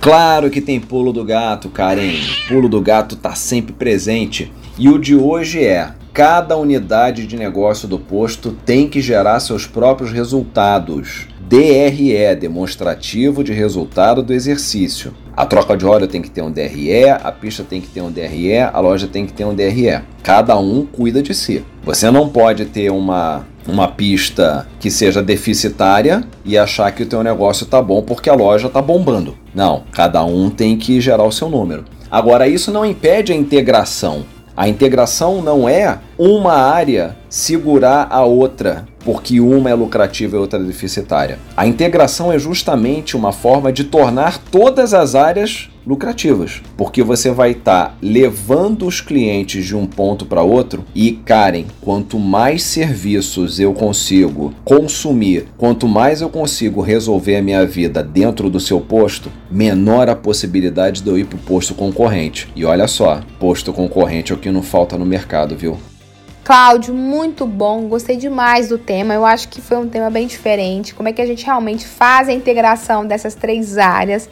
Claro 0.00 0.50
que 0.50 0.60
tem 0.60 0.80
pulo 0.80 1.12
do 1.12 1.24
gato, 1.24 1.68
Karen. 1.68 2.18
Pulo 2.48 2.68
do 2.68 2.80
gato 2.80 3.14
está 3.14 3.36
sempre 3.36 3.72
presente. 3.72 4.52
E 4.76 4.88
o 4.88 4.98
de 4.98 5.14
hoje 5.14 5.64
é: 5.64 5.92
cada 6.12 6.56
unidade 6.56 7.24
de 7.24 7.36
negócio 7.36 7.86
do 7.86 8.00
posto 8.00 8.50
tem 8.64 8.88
que 8.88 9.00
gerar 9.00 9.38
seus 9.38 9.64
próprios 9.64 10.10
resultados. 10.10 11.28
DRE 11.48 12.34
demonstrativo 12.34 13.44
de 13.44 13.52
resultado 13.52 14.20
do 14.20 14.32
exercício. 14.32 15.14
A 15.36 15.46
troca 15.46 15.76
de 15.76 15.86
óleo 15.86 16.08
tem 16.08 16.20
que 16.20 16.28
ter 16.28 16.42
um 16.42 16.50
DRE, 16.50 17.08
a 17.08 17.30
pista 17.30 17.62
tem 17.62 17.80
que 17.80 17.86
ter 17.86 18.00
um 18.00 18.10
DRE, 18.10 18.58
a 18.58 18.80
loja 18.80 19.06
tem 19.06 19.24
que 19.24 19.32
ter 19.32 19.44
um 19.44 19.54
DRE. 19.54 20.00
Cada 20.24 20.58
um 20.58 20.84
cuida 20.84 21.22
de 21.22 21.32
si. 21.32 21.64
Você 21.84 22.10
não 22.10 22.28
pode 22.28 22.64
ter 22.64 22.90
uma 22.90 23.46
uma 23.68 23.88
pista 23.88 24.66
que 24.78 24.90
seja 24.90 25.22
deficitária 25.22 26.24
e 26.44 26.56
achar 26.56 26.90
que 26.92 27.02
o 27.02 27.06
teu 27.06 27.22
negócio 27.22 27.66
tá 27.66 27.82
bom 27.82 28.00
porque 28.00 28.30
a 28.30 28.34
loja 28.34 28.68
tá 28.68 28.80
bombando. 28.80 29.36
Não, 29.54 29.82
cada 29.92 30.24
um 30.24 30.50
tem 30.50 30.76
que 30.76 31.00
gerar 31.00 31.24
o 31.24 31.32
seu 31.32 31.48
número. 31.48 31.84
Agora 32.10 32.48
isso 32.48 32.72
não 32.72 32.84
impede 32.84 33.32
a 33.32 33.36
integração. 33.36 34.24
A 34.56 34.68
integração 34.68 35.42
não 35.42 35.68
é 35.68 35.98
uma 36.16 36.54
área 36.54 37.16
segurar 37.28 38.08
a 38.10 38.24
outra, 38.24 38.86
porque 39.06 39.40
uma 39.40 39.70
é 39.70 39.74
lucrativa 39.74 40.36
e 40.36 40.40
outra 40.40 40.58
é 40.58 40.64
deficitária. 40.64 41.38
A 41.56 41.64
integração 41.64 42.32
é 42.32 42.38
justamente 42.40 43.16
uma 43.16 43.30
forma 43.30 43.72
de 43.72 43.84
tornar 43.84 44.36
todas 44.38 44.92
as 44.92 45.14
áreas 45.14 45.70
lucrativas, 45.86 46.60
porque 46.76 47.04
você 47.04 47.30
vai 47.30 47.52
estar 47.52 47.90
tá 47.90 47.94
levando 48.02 48.84
os 48.84 49.00
clientes 49.00 49.64
de 49.64 49.76
um 49.76 49.86
ponto 49.86 50.26
para 50.26 50.42
outro 50.42 50.84
e, 50.92 51.12
Karen, 51.12 51.66
quanto 51.80 52.18
mais 52.18 52.64
serviços 52.64 53.60
eu 53.60 53.72
consigo 53.72 54.52
consumir, 54.64 55.46
quanto 55.56 55.86
mais 55.86 56.20
eu 56.20 56.28
consigo 56.28 56.80
resolver 56.80 57.36
a 57.36 57.42
minha 57.42 57.64
vida 57.64 58.02
dentro 58.02 58.50
do 58.50 58.58
seu 58.58 58.80
posto, 58.80 59.30
menor 59.48 60.08
a 60.08 60.16
possibilidade 60.16 61.00
de 61.00 61.08
eu 61.08 61.16
ir 61.16 61.26
para 61.26 61.36
o 61.36 61.42
posto 61.42 61.74
concorrente. 61.74 62.48
E 62.56 62.64
olha 62.64 62.88
só, 62.88 63.20
posto 63.38 63.72
concorrente 63.72 64.32
é 64.32 64.34
o 64.34 64.38
que 64.38 64.50
não 64.50 64.62
falta 64.62 64.98
no 64.98 65.06
mercado, 65.06 65.56
viu? 65.56 65.78
Cláudio, 66.46 66.94
muito 66.94 67.44
bom, 67.44 67.88
gostei 67.88 68.16
demais 68.16 68.68
do 68.68 68.78
tema. 68.78 69.12
Eu 69.12 69.26
acho 69.26 69.48
que 69.48 69.60
foi 69.60 69.78
um 69.78 69.88
tema 69.88 70.08
bem 70.10 70.28
diferente. 70.28 70.94
Como 70.94 71.08
é 71.08 71.12
que 71.12 71.20
a 71.20 71.26
gente 71.26 71.44
realmente 71.44 71.84
faz 71.84 72.28
a 72.28 72.32
integração 72.32 73.04
dessas 73.04 73.34
três 73.34 73.76
áreas? 73.76 74.30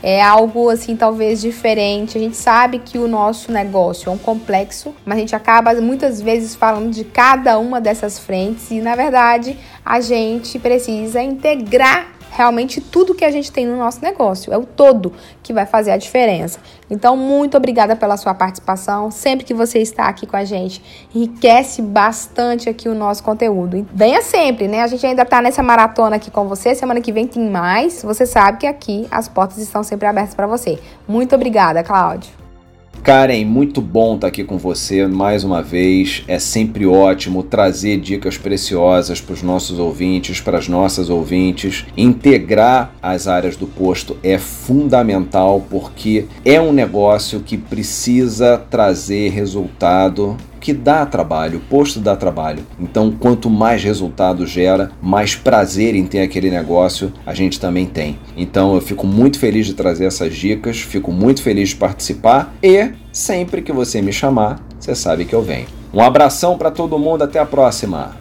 É 0.00 0.22
algo 0.22 0.70
assim, 0.70 0.94
talvez 0.94 1.40
diferente. 1.40 2.16
A 2.16 2.20
gente 2.20 2.36
sabe 2.36 2.78
que 2.78 2.98
o 2.98 3.08
nosso 3.08 3.50
negócio 3.50 4.08
é 4.08 4.12
um 4.12 4.16
complexo, 4.16 4.94
mas 5.04 5.16
a 5.16 5.20
gente 5.20 5.34
acaba 5.34 5.74
muitas 5.80 6.22
vezes 6.22 6.54
falando 6.54 6.92
de 6.92 7.02
cada 7.02 7.58
uma 7.58 7.80
dessas 7.80 8.16
frentes 8.16 8.70
e, 8.70 8.80
na 8.80 8.94
verdade, 8.94 9.58
a 9.84 10.00
gente 10.00 10.60
precisa 10.60 11.20
integrar 11.20 12.15
realmente 12.36 12.80
tudo 12.80 13.14
que 13.14 13.24
a 13.24 13.30
gente 13.30 13.50
tem 13.50 13.66
no 13.66 13.76
nosso 13.76 14.02
negócio. 14.02 14.52
É 14.52 14.58
o 14.58 14.64
todo 14.64 15.12
que 15.42 15.52
vai 15.52 15.64
fazer 15.64 15.90
a 15.90 15.96
diferença. 15.96 16.60
Então, 16.90 17.16
muito 17.16 17.56
obrigada 17.56 17.96
pela 17.96 18.16
sua 18.16 18.34
participação. 18.34 19.10
Sempre 19.10 19.44
que 19.44 19.54
você 19.54 19.78
está 19.78 20.06
aqui 20.06 20.26
com 20.26 20.36
a 20.36 20.44
gente, 20.44 20.82
enriquece 21.14 21.80
bastante 21.80 22.68
aqui 22.68 22.88
o 22.88 22.94
nosso 22.94 23.22
conteúdo. 23.22 23.78
E 23.78 23.86
venha 23.92 24.20
sempre, 24.20 24.68
né? 24.68 24.82
A 24.82 24.86
gente 24.86 25.04
ainda 25.06 25.22
está 25.22 25.40
nessa 25.40 25.62
maratona 25.62 26.16
aqui 26.16 26.30
com 26.30 26.46
você. 26.46 26.74
Semana 26.74 27.00
que 27.00 27.10
vem 27.10 27.26
tem 27.26 27.48
mais. 27.48 28.02
Você 28.02 28.26
sabe 28.26 28.58
que 28.58 28.66
aqui 28.66 29.06
as 29.10 29.28
portas 29.28 29.58
estão 29.58 29.82
sempre 29.82 30.06
abertas 30.06 30.34
para 30.34 30.46
você. 30.46 30.78
Muito 31.08 31.34
obrigada, 31.34 31.82
Cláudio. 31.82 32.45
Karen, 33.02 33.44
muito 33.44 33.80
bom 33.80 34.16
estar 34.16 34.26
aqui 34.26 34.42
com 34.42 34.58
você 34.58 35.06
mais 35.06 35.44
uma 35.44 35.62
vez. 35.62 36.24
É 36.26 36.38
sempre 36.38 36.86
ótimo 36.86 37.42
trazer 37.42 37.98
dicas 37.98 38.36
preciosas 38.36 39.20
para 39.20 39.34
os 39.34 39.42
nossos 39.42 39.78
ouvintes, 39.78 40.40
para 40.40 40.58
as 40.58 40.68
nossas 40.68 41.08
ouvintes. 41.08 41.86
Integrar 41.96 42.92
as 43.00 43.28
áreas 43.28 43.56
do 43.56 43.66
posto 43.66 44.16
é 44.22 44.38
fundamental 44.38 45.64
porque 45.70 46.26
é 46.44 46.60
um 46.60 46.72
negócio 46.72 47.40
que 47.40 47.56
precisa 47.56 48.58
trazer 48.58 49.30
resultado 49.30 50.36
que 50.66 50.72
dá 50.72 51.06
trabalho, 51.06 51.58
o 51.58 51.60
posto 51.60 52.00
dá 52.00 52.16
trabalho. 52.16 52.66
Então, 52.80 53.12
quanto 53.12 53.48
mais 53.48 53.84
resultado 53.84 54.44
gera, 54.44 54.90
mais 55.00 55.36
prazer 55.36 55.94
em 55.94 56.04
ter 56.04 56.22
aquele 56.22 56.50
negócio 56.50 57.12
a 57.24 57.32
gente 57.32 57.60
também 57.60 57.86
tem. 57.86 58.18
Então, 58.36 58.74
eu 58.74 58.80
fico 58.80 59.06
muito 59.06 59.38
feliz 59.38 59.64
de 59.64 59.74
trazer 59.74 60.06
essas 60.06 60.34
dicas, 60.34 60.80
fico 60.80 61.12
muito 61.12 61.40
feliz 61.40 61.68
de 61.68 61.76
participar 61.76 62.52
e 62.60 62.90
sempre 63.12 63.62
que 63.62 63.70
você 63.70 64.02
me 64.02 64.12
chamar, 64.12 64.60
você 64.76 64.92
sabe 64.92 65.24
que 65.24 65.36
eu 65.36 65.40
venho. 65.40 65.68
Um 65.94 66.00
abração 66.00 66.58
para 66.58 66.72
todo 66.72 66.98
mundo, 66.98 67.22
até 67.22 67.38
a 67.38 67.46
próxima. 67.46 68.16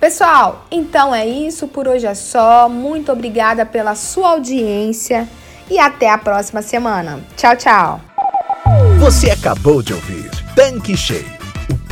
Pessoal, 0.00 0.66
então 0.72 1.14
é 1.14 1.24
isso, 1.24 1.68
por 1.68 1.86
hoje 1.86 2.06
é 2.06 2.14
só. 2.14 2.68
Muito 2.68 3.12
obrigada 3.12 3.64
pela 3.64 3.94
sua 3.94 4.30
audiência 4.30 5.28
e 5.70 5.78
até 5.78 6.10
a 6.10 6.18
próxima 6.18 6.60
semana. 6.60 7.20
Tchau, 7.36 7.54
tchau. 7.54 8.00
Você 8.98 9.30
acabou 9.30 9.80
de 9.80 9.94
ouvir 9.94 10.28
Tanque 10.56 10.96
Cheio 10.96 11.33